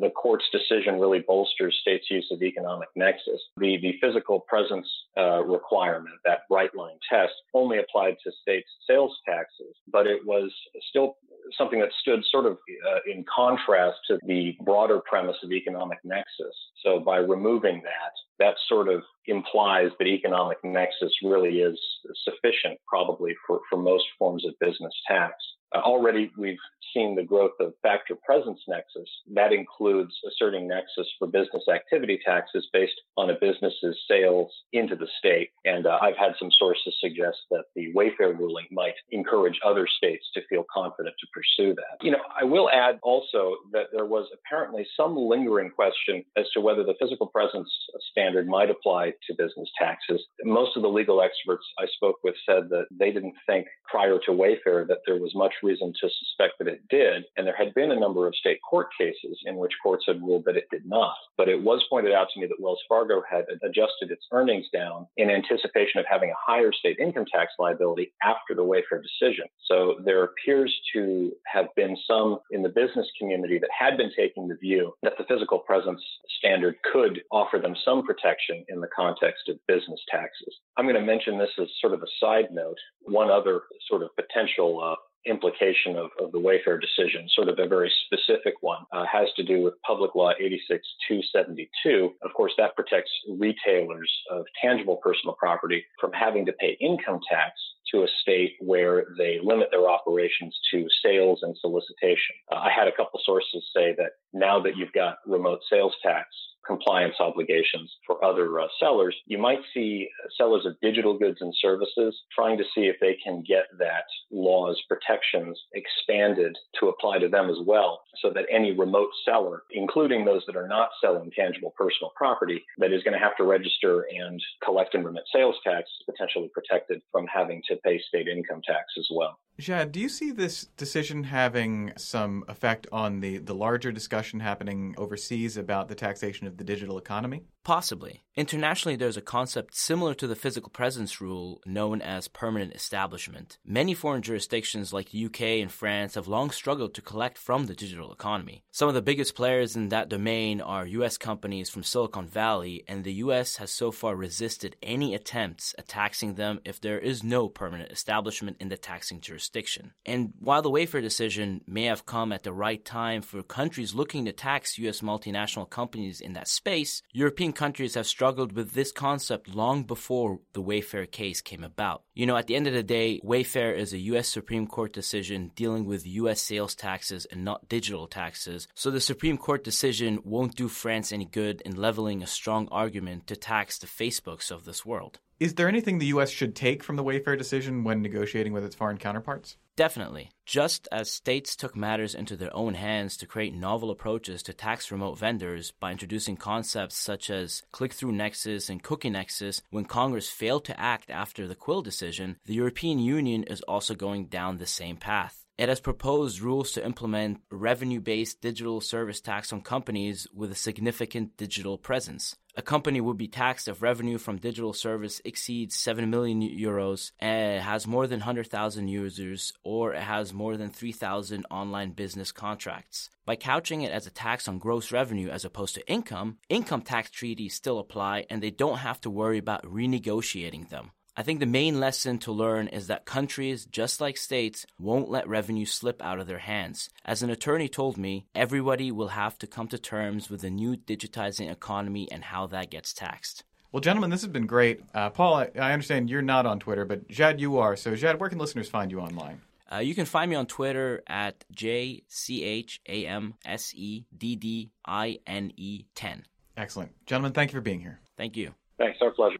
the 0.00 0.10
court's 0.10 0.44
decision 0.52 1.00
really 1.00 1.24
bolsters 1.26 1.76
states' 1.80 2.10
use 2.10 2.28
of 2.30 2.42
economic 2.42 2.88
nexus. 2.96 3.40
The, 3.56 3.78
the 3.80 3.94
physical 4.00 4.40
presence 4.40 4.88
uh, 5.16 5.44
requirement, 5.44 6.16
that 6.24 6.48
bright 6.48 6.74
line 6.74 6.98
test, 7.08 7.32
only 7.54 7.78
applied 7.78 8.16
to 8.24 8.32
states' 8.42 8.70
sales 8.88 9.16
taxes, 9.26 9.74
but 9.92 10.06
it 10.06 10.24
was 10.24 10.52
still 10.88 11.16
something 11.56 11.80
that 11.80 11.90
stood 12.00 12.20
sort 12.30 12.46
of 12.46 12.52
uh, 12.52 12.98
in 13.06 13.24
contrast 13.34 13.98
to 14.08 14.18
the 14.26 14.56
broader 14.64 15.00
premise 15.08 15.36
of 15.42 15.52
economic 15.52 15.98
nexus. 16.04 16.54
So 16.84 17.00
by 17.00 17.16
removing 17.16 17.82
that, 17.84 18.12
that 18.38 18.54
sort 18.68 18.88
of 18.88 19.02
implies 19.26 19.90
that 19.98 20.06
economic 20.06 20.58
nexus 20.64 21.12
really 21.22 21.60
is 21.60 21.78
sufficient 22.24 22.78
probably 22.88 23.34
for, 23.46 23.60
for 23.68 23.78
most 23.78 24.04
forms 24.18 24.44
of 24.46 24.54
business 24.60 24.94
tax. 25.06 25.34
Uh, 25.74 25.78
already 25.78 26.30
we've 26.36 26.58
seen 26.94 27.14
the 27.14 27.22
growth 27.22 27.52
of 27.60 27.72
factor 27.82 28.16
presence 28.24 28.60
nexus. 28.68 29.08
That 29.34 29.52
includes 29.52 30.12
asserting 30.26 30.68
nexus 30.68 31.06
for 31.18 31.28
business 31.28 31.62
activity 31.72 32.18
taxes 32.24 32.66
based 32.72 33.00
on 33.16 33.30
a 33.30 33.34
business's 33.34 33.96
sales 34.08 34.50
into 34.72 34.96
the 34.96 35.06
state. 35.18 35.50
And 35.64 35.86
uh, 35.86 35.98
I've 36.00 36.16
had 36.16 36.32
some 36.38 36.50
sources 36.58 36.94
suggest 37.00 37.38
that 37.50 37.64
the 37.74 37.92
Wayfair 37.94 38.36
ruling 38.36 38.66
might 38.70 38.94
encourage 39.10 39.58
other 39.64 39.86
states 39.86 40.26
to 40.34 40.40
feel 40.48 40.64
confident 40.72 41.14
to 41.20 41.26
pursue 41.32 41.74
that. 41.74 42.04
You 42.04 42.12
know, 42.12 42.22
I 42.38 42.44
will 42.44 42.70
add 42.70 42.98
also 43.02 43.56
that 43.72 43.86
there 43.92 44.06
was 44.06 44.26
apparently 44.34 44.86
some 44.96 45.16
lingering 45.16 45.70
question 45.70 46.24
as 46.36 46.46
to 46.54 46.60
whether 46.60 46.82
the 46.82 46.94
physical 47.00 47.26
presence 47.26 47.70
standard 48.10 48.48
might 48.48 48.70
apply 48.70 49.12
to 49.26 49.34
business 49.34 49.68
taxes. 49.78 50.22
Most 50.42 50.76
of 50.76 50.82
the 50.82 50.88
legal 50.88 51.22
experts 51.22 51.64
I 51.78 51.86
spoke 51.94 52.16
with 52.24 52.34
said 52.46 52.68
that 52.70 52.86
they 52.90 53.12
didn't 53.12 53.34
think 53.46 53.66
prior 53.88 54.18
to 54.26 54.32
Wayfair 54.32 54.86
that 54.88 54.98
there 55.06 55.20
was 55.20 55.34
much 55.34 55.54
reason 55.62 55.92
to 56.00 56.08
suspect 56.08 56.54
that 56.58 56.68
it 56.68 56.80
did. 56.88 57.24
And 57.36 57.46
there 57.46 57.56
had 57.56 57.74
been 57.74 57.92
a 57.92 57.98
number 57.98 58.26
of 58.26 58.34
state 58.34 58.58
court 58.68 58.88
cases 58.98 59.38
in 59.44 59.56
which 59.56 59.72
courts 59.82 60.04
had 60.06 60.22
ruled 60.22 60.44
that 60.46 60.56
it 60.56 60.68
did 60.70 60.86
not. 60.86 61.14
But 61.36 61.48
it 61.48 61.62
was 61.62 61.84
pointed 61.90 62.12
out 62.12 62.28
to 62.32 62.40
me 62.40 62.46
that 62.46 62.60
Wells 62.60 62.82
Fargo 62.88 63.22
had 63.28 63.44
adjusted 63.62 64.10
its 64.10 64.26
earnings 64.32 64.66
down 64.72 65.06
in 65.16 65.30
anticipation 65.30 66.00
of 66.00 66.06
having 66.08 66.30
a 66.30 66.34
higher 66.38 66.72
state 66.72 66.98
income 66.98 67.26
tax 67.32 67.52
liability 67.58 68.12
after 68.22 68.54
the 68.54 68.64
Wayfair 68.64 69.02
decision. 69.02 69.46
So 69.66 69.96
there 70.04 70.24
appears 70.24 70.74
to 70.94 71.32
have 71.46 71.66
been 71.76 71.96
some 72.06 72.38
in 72.50 72.62
the 72.62 72.68
business 72.68 73.06
community 73.18 73.58
that 73.58 73.70
had 73.76 73.96
been 73.96 74.10
taking 74.16 74.48
the 74.48 74.56
view 74.56 74.94
that 75.02 75.14
the 75.18 75.24
physical 75.24 75.58
presence 75.58 76.00
standard 76.38 76.76
could 76.92 77.20
offer 77.30 77.58
them 77.58 77.74
some 77.84 78.04
protection 78.04 78.64
in 78.68 78.80
the 78.80 78.88
context 78.94 79.48
of 79.48 79.56
business 79.66 80.00
taxes. 80.10 80.54
I'm 80.76 80.84
going 80.84 80.94
to 80.94 81.00
mention 81.00 81.38
this 81.38 81.50
as 81.60 81.68
sort 81.80 81.94
of 81.94 82.02
a 82.02 82.06
side 82.20 82.48
note. 82.50 82.78
One 83.02 83.30
other 83.30 83.62
sort 83.88 84.02
of 84.02 84.10
potential 84.16 84.80
uh, 84.82 84.96
implication 85.26 85.96
of, 85.96 86.10
of, 86.18 86.32
the 86.32 86.38
Wayfair 86.38 86.80
decision, 86.80 87.28
sort 87.34 87.48
of 87.48 87.58
a 87.58 87.66
very 87.66 87.92
specific 88.06 88.54
one, 88.60 88.84
uh, 88.92 89.04
has 89.10 89.28
to 89.36 89.42
do 89.42 89.62
with 89.62 89.74
Public 89.86 90.14
Law 90.14 90.30
86272. 90.38 92.12
Of 92.22 92.32
course, 92.34 92.52
that 92.58 92.74
protects 92.76 93.10
retailers 93.38 94.10
of 94.30 94.44
tangible 94.62 94.96
personal 94.96 95.34
property 95.38 95.84
from 96.00 96.12
having 96.12 96.46
to 96.46 96.52
pay 96.52 96.76
income 96.80 97.20
tax 97.30 97.52
to 97.92 98.02
a 98.02 98.08
state 98.22 98.56
where 98.60 99.06
they 99.18 99.40
limit 99.42 99.68
their 99.70 99.88
operations 99.88 100.58
to 100.72 100.86
sales 101.04 101.40
and 101.42 101.56
solicitation. 101.60 102.36
Uh, 102.52 102.56
I 102.56 102.70
had 102.70 102.88
a 102.88 102.96
couple 102.96 103.20
sources 103.24 103.64
say 103.74 103.94
that 103.98 104.12
now 104.32 104.60
that 104.60 104.76
you've 104.76 104.92
got 104.92 105.18
remote 105.26 105.60
sales 105.70 105.94
tax, 106.02 106.28
compliance 106.66 107.14
obligations 107.20 107.92
for 108.06 108.22
other 108.24 108.60
uh, 108.60 108.66
sellers, 108.78 109.16
you 109.26 109.38
might 109.38 109.60
see 109.72 110.08
sellers 110.36 110.66
of 110.66 110.80
digital 110.80 111.18
goods 111.18 111.38
and 111.40 111.54
services 111.60 112.16
trying 112.34 112.58
to 112.58 112.64
see 112.74 112.82
if 112.82 112.96
they 113.00 113.16
can 113.22 113.42
get 113.46 113.64
that 113.78 114.04
law's 114.30 114.80
protections 114.88 115.58
expanded 115.74 116.56
to 116.78 116.88
apply 116.88 117.18
to 117.18 117.28
them 117.28 117.50
as 117.50 117.58
well, 117.66 118.02
so 118.22 118.30
that 118.30 118.44
any 118.50 118.72
remote 118.72 119.10
seller, 119.24 119.62
including 119.70 120.24
those 120.24 120.42
that 120.46 120.56
are 120.56 120.68
not 120.68 120.90
selling 121.02 121.30
tangible 121.36 121.74
personal 121.76 122.12
property, 122.16 122.62
that 122.78 122.92
is 122.92 123.02
going 123.02 123.14
to 123.14 123.24
have 123.24 123.36
to 123.36 123.44
register 123.44 124.06
and 124.10 124.40
collect 124.64 124.94
and 124.94 125.04
remit 125.04 125.24
sales 125.32 125.56
tax 125.64 125.88
is 126.00 126.06
potentially 126.06 126.50
protected 126.52 127.00
from 127.10 127.26
having 127.26 127.62
to 127.68 127.76
pay 127.76 128.00
state 128.08 128.28
income 128.28 128.60
tax 128.64 128.84
as 128.98 129.08
well. 129.14 129.38
Jad, 129.60 129.92
do 129.92 130.00
you 130.00 130.08
see 130.08 130.30
this 130.30 130.64
decision 130.78 131.24
having 131.24 131.92
some 131.98 132.44
effect 132.48 132.86
on 132.90 133.20
the, 133.20 133.36
the 133.36 133.54
larger 133.54 133.92
discussion 133.92 134.40
happening 134.40 134.94
overseas 134.96 135.58
about 135.58 135.88
the 135.88 135.94
taxation 135.94 136.46
of 136.46 136.56
the 136.56 136.64
digital 136.64 136.96
economy? 136.96 137.42
Possibly. 137.62 138.24
Internationally, 138.36 138.96
there's 138.96 139.18
a 139.18 139.22
concept 139.22 139.76
similar 139.76 140.14
to 140.14 140.26
the 140.26 140.34
physical 140.34 140.70
presence 140.70 141.20
rule 141.20 141.60
known 141.66 142.00
as 142.00 142.26
permanent 142.26 142.72
establishment. 142.74 143.58
Many 143.66 143.92
foreign 143.92 144.22
jurisdictions 144.22 144.94
like 144.94 145.10
the 145.10 145.26
UK 145.26 145.42
and 145.60 145.70
France 145.70 146.14
have 146.14 146.26
long 146.26 146.50
struggled 146.50 146.94
to 146.94 147.02
collect 147.02 147.36
from 147.36 147.66
the 147.66 147.74
digital 147.74 148.12
economy. 148.12 148.64
Some 148.70 148.88
of 148.88 148.94
the 148.94 149.02
biggest 149.02 149.34
players 149.34 149.76
in 149.76 149.90
that 149.90 150.08
domain 150.08 150.62
are 150.62 150.86
US 150.86 151.18
companies 151.18 151.68
from 151.68 151.82
Silicon 151.82 152.26
Valley, 152.26 152.82
and 152.88 153.04
the 153.04 153.12
US 153.14 153.56
has 153.56 153.70
so 153.70 153.90
far 153.90 154.16
resisted 154.16 154.76
any 154.82 155.14
attempts 155.14 155.74
at 155.76 155.88
taxing 155.88 156.36
them 156.36 156.60
if 156.64 156.80
there 156.80 156.98
is 156.98 157.22
no 157.22 157.48
permanent 157.48 157.92
establishment 157.92 158.56
in 158.58 158.70
the 158.70 158.78
taxing 158.78 159.20
jurisdiction. 159.20 159.92
And 160.06 160.32
while 160.38 160.62
the 160.62 160.70
Wayfair 160.70 161.02
decision 161.02 161.60
may 161.66 161.84
have 161.84 162.06
come 162.06 162.32
at 162.32 162.44
the 162.44 162.54
right 162.54 162.82
time 162.82 163.20
for 163.20 163.42
countries 163.42 163.94
looking 163.94 164.24
to 164.24 164.32
tax 164.32 164.78
US 164.78 165.02
multinational 165.02 165.68
companies 165.68 166.22
in 166.22 166.32
that 166.34 166.48
space, 166.48 167.02
European 167.12 167.52
countries 167.60 167.92
have 167.94 168.06
struggled 168.06 168.52
with 168.52 168.72
this 168.72 168.90
concept 168.90 169.54
long 169.54 169.82
before 169.82 170.40
the 170.54 170.62
Wayfair 170.62 171.10
case 171.10 171.42
came 171.42 171.62
about. 171.62 172.02
You 172.14 172.24
know, 172.24 172.38
at 172.38 172.46
the 172.46 172.56
end 172.56 172.66
of 172.66 172.72
the 172.72 172.82
day, 172.82 173.20
Wayfair 173.22 173.76
is 173.76 173.92
a 173.92 173.98
US 174.12 174.30
Supreme 174.30 174.66
Court 174.66 174.94
decision 174.94 175.50
dealing 175.54 175.84
with 175.84 176.06
US 176.06 176.40
sales 176.40 176.74
taxes 176.74 177.26
and 177.30 177.44
not 177.44 177.68
digital 177.68 178.06
taxes, 178.06 178.66
so 178.74 178.90
the 178.90 178.98
Supreme 178.98 179.36
Court 179.36 179.62
decision 179.62 180.20
won't 180.24 180.56
do 180.56 180.68
France 180.68 181.12
any 181.12 181.26
good 181.26 181.60
in 181.60 181.76
leveling 181.76 182.22
a 182.22 182.26
strong 182.26 182.66
argument 182.72 183.26
to 183.26 183.36
tax 183.36 183.76
the 183.76 183.86
Facebooks 183.86 184.50
of 184.50 184.64
this 184.64 184.86
world. 184.86 185.18
Is 185.40 185.54
there 185.54 185.68
anything 185.68 185.98
the 185.98 186.12
U.S. 186.14 186.28
should 186.28 186.54
take 186.54 186.82
from 186.84 186.96
the 186.96 187.02
Wayfair 187.02 187.38
decision 187.38 187.82
when 187.82 188.02
negotiating 188.02 188.52
with 188.52 188.62
its 188.62 188.74
foreign 188.74 188.98
counterparts? 188.98 189.56
Definitely. 189.74 190.32
Just 190.44 190.86
as 190.92 191.10
states 191.10 191.56
took 191.56 191.74
matters 191.74 192.14
into 192.14 192.36
their 192.36 192.54
own 192.54 192.74
hands 192.74 193.16
to 193.16 193.26
create 193.26 193.54
novel 193.54 193.90
approaches 193.90 194.42
to 194.42 194.52
tax 194.52 194.92
remote 194.92 195.18
vendors 195.18 195.72
by 195.80 195.92
introducing 195.92 196.36
concepts 196.36 196.94
such 196.98 197.30
as 197.30 197.62
click 197.72 197.94
through 197.94 198.12
nexus 198.12 198.68
and 198.68 198.82
cookie 198.82 199.08
nexus 199.08 199.62
when 199.70 199.86
Congress 199.86 200.28
failed 200.28 200.66
to 200.66 200.78
act 200.78 201.08
after 201.08 201.48
the 201.48 201.54
Quill 201.54 201.80
decision, 201.80 202.36
the 202.44 202.52
European 202.52 202.98
Union 202.98 203.42
is 203.44 203.62
also 203.62 203.94
going 203.94 204.26
down 204.26 204.58
the 204.58 204.66
same 204.66 204.98
path. 204.98 205.39
It 205.60 205.68
has 205.68 205.78
proposed 205.78 206.40
rules 206.40 206.72
to 206.72 206.82
implement 206.86 207.42
revenue 207.50 208.00
based 208.00 208.40
digital 208.40 208.80
service 208.80 209.20
tax 209.20 209.52
on 209.52 209.60
companies 209.60 210.26
with 210.32 210.50
a 210.50 210.54
significant 210.54 211.36
digital 211.36 211.76
presence. 211.76 212.34
A 212.56 212.62
company 212.62 212.98
would 212.98 213.18
be 213.18 213.28
taxed 213.28 213.68
if 213.68 213.82
revenue 213.82 214.16
from 214.16 214.38
digital 214.38 214.72
service 214.72 215.20
exceeds 215.22 215.76
7 215.76 216.08
million 216.08 216.40
euros 216.40 217.12
and 217.18 217.62
has 217.62 217.86
more 217.86 218.06
than 218.06 218.20
100,000 218.20 218.88
users 218.88 219.52
or 219.62 219.92
it 219.92 220.02
has 220.02 220.32
more 220.32 220.56
than 220.56 220.70
3,000 220.70 221.44
online 221.50 221.90
business 221.90 222.32
contracts. 222.32 223.10
By 223.26 223.36
couching 223.36 223.82
it 223.82 223.92
as 223.92 224.06
a 224.06 224.10
tax 224.10 224.48
on 224.48 224.60
gross 224.60 224.90
revenue 224.90 225.28
as 225.28 225.44
opposed 225.44 225.74
to 225.74 225.86
income, 225.86 226.38
income 226.48 226.80
tax 226.80 227.10
treaties 227.10 227.54
still 227.54 227.78
apply 227.78 228.24
and 228.30 228.42
they 228.42 228.50
don't 228.50 228.78
have 228.78 228.98
to 229.02 229.10
worry 229.10 229.36
about 229.36 229.64
renegotiating 229.64 230.70
them. 230.70 230.92
I 231.20 231.22
think 231.22 231.40
the 231.40 231.44
main 231.44 231.78
lesson 231.78 232.16
to 232.20 232.32
learn 232.32 232.68
is 232.68 232.86
that 232.86 233.04
countries, 233.04 233.66
just 233.66 234.00
like 234.00 234.16
states, 234.16 234.64
won't 234.78 235.10
let 235.10 235.28
revenue 235.28 235.66
slip 235.66 236.00
out 236.00 236.18
of 236.18 236.26
their 236.26 236.38
hands. 236.38 236.88
As 237.04 237.22
an 237.22 237.28
attorney 237.28 237.68
told 237.68 237.98
me, 237.98 238.24
everybody 238.34 238.90
will 238.90 239.08
have 239.08 239.38
to 239.40 239.46
come 239.46 239.68
to 239.68 239.76
terms 239.76 240.30
with 240.30 240.40
the 240.40 240.48
new 240.48 240.78
digitizing 240.78 241.52
economy 241.52 242.10
and 242.10 242.24
how 242.24 242.46
that 242.46 242.70
gets 242.70 242.94
taxed. 242.94 243.44
Well, 243.70 243.82
gentlemen, 243.82 244.08
this 244.08 244.22
has 244.22 244.30
been 244.30 244.46
great. 244.46 244.80
Uh, 244.94 245.10
Paul, 245.10 245.34
I, 245.34 245.50
I, 245.60 245.74
understand 245.74 246.08
you're 246.08 246.22
not 246.22 246.46
on 246.46 246.58
Twitter, 246.58 246.86
but 246.86 247.06
Jad, 247.08 247.38
you 247.38 247.58
are. 247.58 247.76
So, 247.76 247.94
Jad, 247.94 248.18
where 248.18 248.30
can 248.30 248.38
listeners 248.38 248.70
find 248.70 248.90
you 248.90 249.00
online? 249.00 249.42
Uh, 249.70 249.80
you 249.80 249.94
can 249.94 250.06
find 250.06 250.30
me 250.30 250.36
on 250.36 250.46
Twitter 250.46 251.02
at 251.06 251.44
J 251.52 252.02
C 252.08 252.42
H 252.44 252.80
A 252.88 253.04
M 253.04 253.34
S 253.44 253.74
E 253.74 254.06
D 254.16 254.36
D 254.36 254.70
I 254.86 255.18
N 255.26 255.52
E 255.58 255.84
10. 255.94 256.24
Excellent. 256.56 256.92
Gentlemen, 257.04 257.34
thank 257.34 257.52
you 257.52 257.58
for 257.58 257.62
being 257.62 257.80
here. 257.80 258.00
Thank 258.16 258.38
you. 258.38 258.54
Thanks. 258.78 258.96
Our 259.02 259.10
pleasure. 259.10 259.36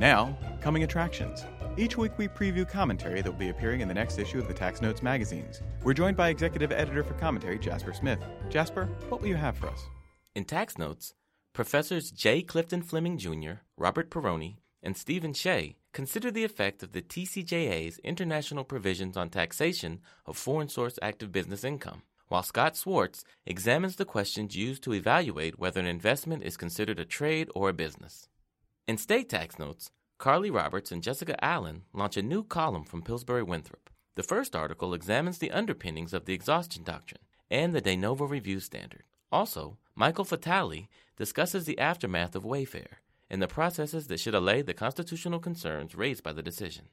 Now, 0.00 0.34
coming 0.62 0.82
attractions. 0.82 1.44
Each 1.76 1.98
week 1.98 2.16
we 2.16 2.26
preview 2.26 2.66
commentary 2.66 3.20
that 3.20 3.30
will 3.30 3.38
be 3.38 3.50
appearing 3.50 3.82
in 3.82 3.88
the 3.88 3.92
next 3.92 4.18
issue 4.18 4.38
of 4.38 4.48
the 4.48 4.54
Tax 4.54 4.80
Notes 4.80 5.02
magazines. 5.02 5.60
We're 5.82 5.92
joined 5.92 6.16
by 6.16 6.30
executive 6.30 6.72
editor 6.72 7.04
for 7.04 7.12
commentary, 7.12 7.58
Jasper 7.58 7.92
Smith. 7.92 8.18
Jasper, 8.48 8.86
what 9.10 9.20
will 9.20 9.28
you 9.28 9.36
have 9.36 9.58
for 9.58 9.66
us? 9.66 9.82
In 10.34 10.46
Tax 10.46 10.78
Notes, 10.78 11.12
Professors 11.52 12.10
J. 12.10 12.40
Clifton 12.40 12.80
Fleming 12.80 13.18
Jr., 13.18 13.60
Robert 13.76 14.10
Peroni, 14.10 14.56
and 14.82 14.96
Stephen 14.96 15.34
Shay 15.34 15.76
consider 15.92 16.30
the 16.30 16.44
effect 16.44 16.82
of 16.82 16.92
the 16.92 17.02
TCJA's 17.02 17.98
international 17.98 18.64
provisions 18.64 19.18
on 19.18 19.28
taxation 19.28 20.00
of 20.24 20.38
foreign 20.38 20.70
source 20.70 20.98
active 21.02 21.30
business 21.30 21.62
income, 21.62 22.04
while 22.28 22.42
Scott 22.42 22.74
Swartz 22.74 23.22
examines 23.44 23.96
the 23.96 24.06
questions 24.06 24.56
used 24.56 24.82
to 24.84 24.94
evaluate 24.94 25.58
whether 25.58 25.78
an 25.78 25.84
investment 25.84 26.42
is 26.42 26.56
considered 26.56 26.98
a 26.98 27.04
trade 27.04 27.50
or 27.54 27.68
a 27.68 27.74
business. 27.74 28.29
In 28.90 28.98
State 28.98 29.28
Tax 29.28 29.56
Notes, 29.56 29.92
Carley 30.18 30.50
Roberts 30.50 30.90
and 30.90 31.00
Jessica 31.00 31.36
Allen 31.44 31.82
launch 31.92 32.16
a 32.16 32.22
new 32.22 32.42
column 32.42 32.82
from 32.82 33.02
Pillsbury 33.02 33.44
Winthrop. 33.44 33.88
The 34.16 34.24
first 34.24 34.56
article 34.56 34.94
examines 34.94 35.38
the 35.38 35.52
underpinnings 35.52 36.12
of 36.12 36.24
the 36.24 36.34
exhaustion 36.34 36.82
doctrine 36.82 37.20
and 37.48 37.72
the 37.72 37.80
de 37.80 37.94
novo 37.94 38.24
review 38.24 38.58
standard. 38.58 39.04
Also, 39.30 39.78
Michael 39.94 40.24
Fatale 40.24 40.88
discusses 41.16 41.66
the 41.66 41.78
aftermath 41.78 42.34
of 42.34 42.42
Wayfair 42.42 42.98
and 43.30 43.40
the 43.40 43.46
processes 43.46 44.08
that 44.08 44.18
should 44.18 44.34
allay 44.34 44.60
the 44.60 44.74
constitutional 44.74 45.38
concerns 45.38 45.94
raised 45.94 46.24
by 46.24 46.32
the 46.32 46.42
decision. 46.42 46.86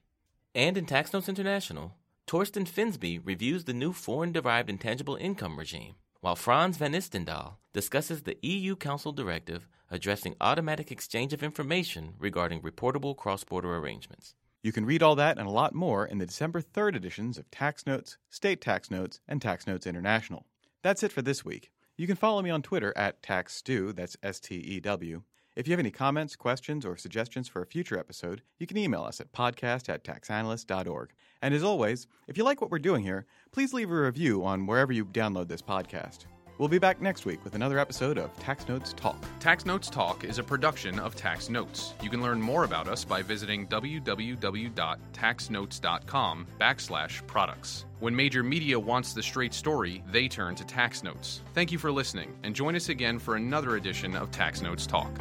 And 0.54 0.78
in 0.78 0.86
Tax 0.86 1.14
Notes 1.14 1.28
International, 1.28 1.96
Torsten 2.28 2.70
Fensby 2.70 3.20
reviews 3.26 3.64
the 3.64 3.74
new 3.74 3.92
foreign 3.92 4.32
derived 4.32 4.70
intangible 4.70 5.16
income 5.16 5.58
regime, 5.58 5.96
while 6.22 6.36
Frans 6.36 6.78
Vanistendael 6.78 7.56
discusses 7.74 8.24
the 8.24 8.38
EU 8.42 8.76
Council 8.76 9.12
directive 9.12 9.68
addressing 9.90 10.36
automatic 10.42 10.92
exchange 10.92 11.34
of 11.34 11.44
information 11.44 12.14
regarding 12.20 12.62
reportable 12.62 13.16
cross 13.16 13.44
border 13.44 13.76
arrangements. 13.78 14.36
You 14.62 14.72
can 14.72 14.86
read 14.86 15.04
all 15.04 15.16
that 15.16 15.38
and 15.38 15.48
a 15.48 15.52
lot 15.52 15.74
more 15.74 16.06
in 16.06 16.18
the 16.18 16.26
December 16.26 16.62
3rd 16.62 16.96
editions 16.96 17.38
of 17.38 17.50
Tax 17.52 17.86
Notes, 17.86 18.18
State 18.30 18.60
Tax 18.60 18.92
Notes, 18.92 19.22
and 19.28 19.42
Tax 19.42 19.68
Notes 19.68 19.88
International. 19.88 20.46
That's 20.82 21.04
it 21.04 21.12
for 21.12 21.22
this 21.22 21.46
week. 21.46 21.72
You 21.96 22.08
can 22.08 22.16
follow 22.16 22.42
me 22.42 22.50
on 22.50 22.62
Twitter 22.62 22.94
at 22.96 23.22
TaxStew, 23.24 23.96
that's 23.96 24.18
S 24.22 24.40
T 24.40 24.56
E 24.56 24.80
W. 24.80 25.24
If 25.58 25.68
you 25.68 25.72
have 25.72 25.80
any 25.80 25.90
comments, 25.90 26.36
questions, 26.36 26.86
or 26.86 26.96
suggestions 26.98 27.48
for 27.48 27.64
a 27.64 27.66
future 27.66 27.98
episode, 27.98 28.44
you 28.60 28.68
can 28.68 28.78
email 28.78 29.02
us 29.02 29.20
at 29.20 29.34
podcast 29.34 29.90
at 29.90 30.04
taxanalyst.org. 30.04 31.14
And 31.42 31.52
as 31.52 31.64
always, 31.64 32.06
if 32.28 32.38
you 32.38 32.44
like 32.44 32.62
what 32.62 32.70
we're 32.70 32.78
doing 32.78 33.02
here, 33.02 33.26
please 33.52 33.74
leave 33.74 33.90
a 33.90 33.96
review 33.96 34.46
on 34.46 34.68
wherever 34.68 34.94
you 34.94 35.04
download 35.04 35.48
this 35.48 35.64
podcast. 35.64 36.26
We'll 36.58 36.70
be 36.70 36.80
back 36.80 37.02
next 37.02 37.26
week 37.26 37.44
with 37.44 37.54
another 37.54 37.78
episode 37.78 38.18
of 38.18 38.36
Tax 38.40 38.68
Notes 38.68 38.94
Talk. 38.94 39.24
Tax 39.40 39.64
Notes 39.64 39.92
Talk 39.92 40.24
is 40.24 40.40
a 40.40 40.44
production 40.44 40.98
of 40.98 41.16
Tax 41.16 41.50
Notes. 41.50 41.94
You 42.02 42.10
can 42.10 42.24
learn 42.24 42.42
more 42.42 42.64
about 42.64 42.88
us 42.88 43.06
by 43.06 43.22
visiting 43.22 43.68
www.taxnotes.com 43.68 46.48
backslash 46.60 47.28
products. 47.28 47.86
When 48.00 48.16
major 48.16 48.42
media 48.42 48.80
wants 48.80 49.14
the 49.14 49.22
straight 49.22 49.54
story, 49.54 50.04
they 50.12 50.28
turn 50.28 50.56
to 50.56 50.66
Tax 50.66 51.04
Notes. 51.04 51.44
Thank 51.54 51.72
you 51.72 51.78
for 51.78 51.92
listening, 51.92 52.36
and 52.42 52.56
join 52.56 52.76
us 52.76 52.90
again 52.90 53.20
for 53.20 53.36
another 53.36 53.76
edition 53.76 54.16
of 54.16 54.32
Tax 54.32 54.64
Notes 54.64 54.88
Talk. 54.88 55.12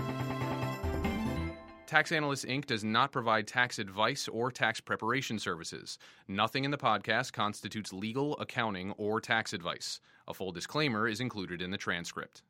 Tax 1.86 2.12
Analysts 2.12 2.46
Inc. 2.46 2.66
does 2.66 2.82
not 2.82 3.12
provide 3.12 3.46
tax 3.46 3.78
advice 3.78 4.26
or 4.26 4.50
tax 4.50 4.80
preparation 4.80 5.38
services. 5.38 5.98
Nothing 6.28 6.64
in 6.64 6.70
the 6.70 6.78
podcast 6.78 7.32
constitutes 7.32 7.92
legal, 7.92 8.38
accounting, 8.38 8.92
or 8.92 9.20
tax 9.20 9.52
advice. 9.52 10.00
A 10.28 10.34
full 10.34 10.50
disclaimer 10.50 11.06
is 11.06 11.20
included 11.20 11.62
in 11.62 11.70
the 11.70 11.78
transcript. 11.78 12.42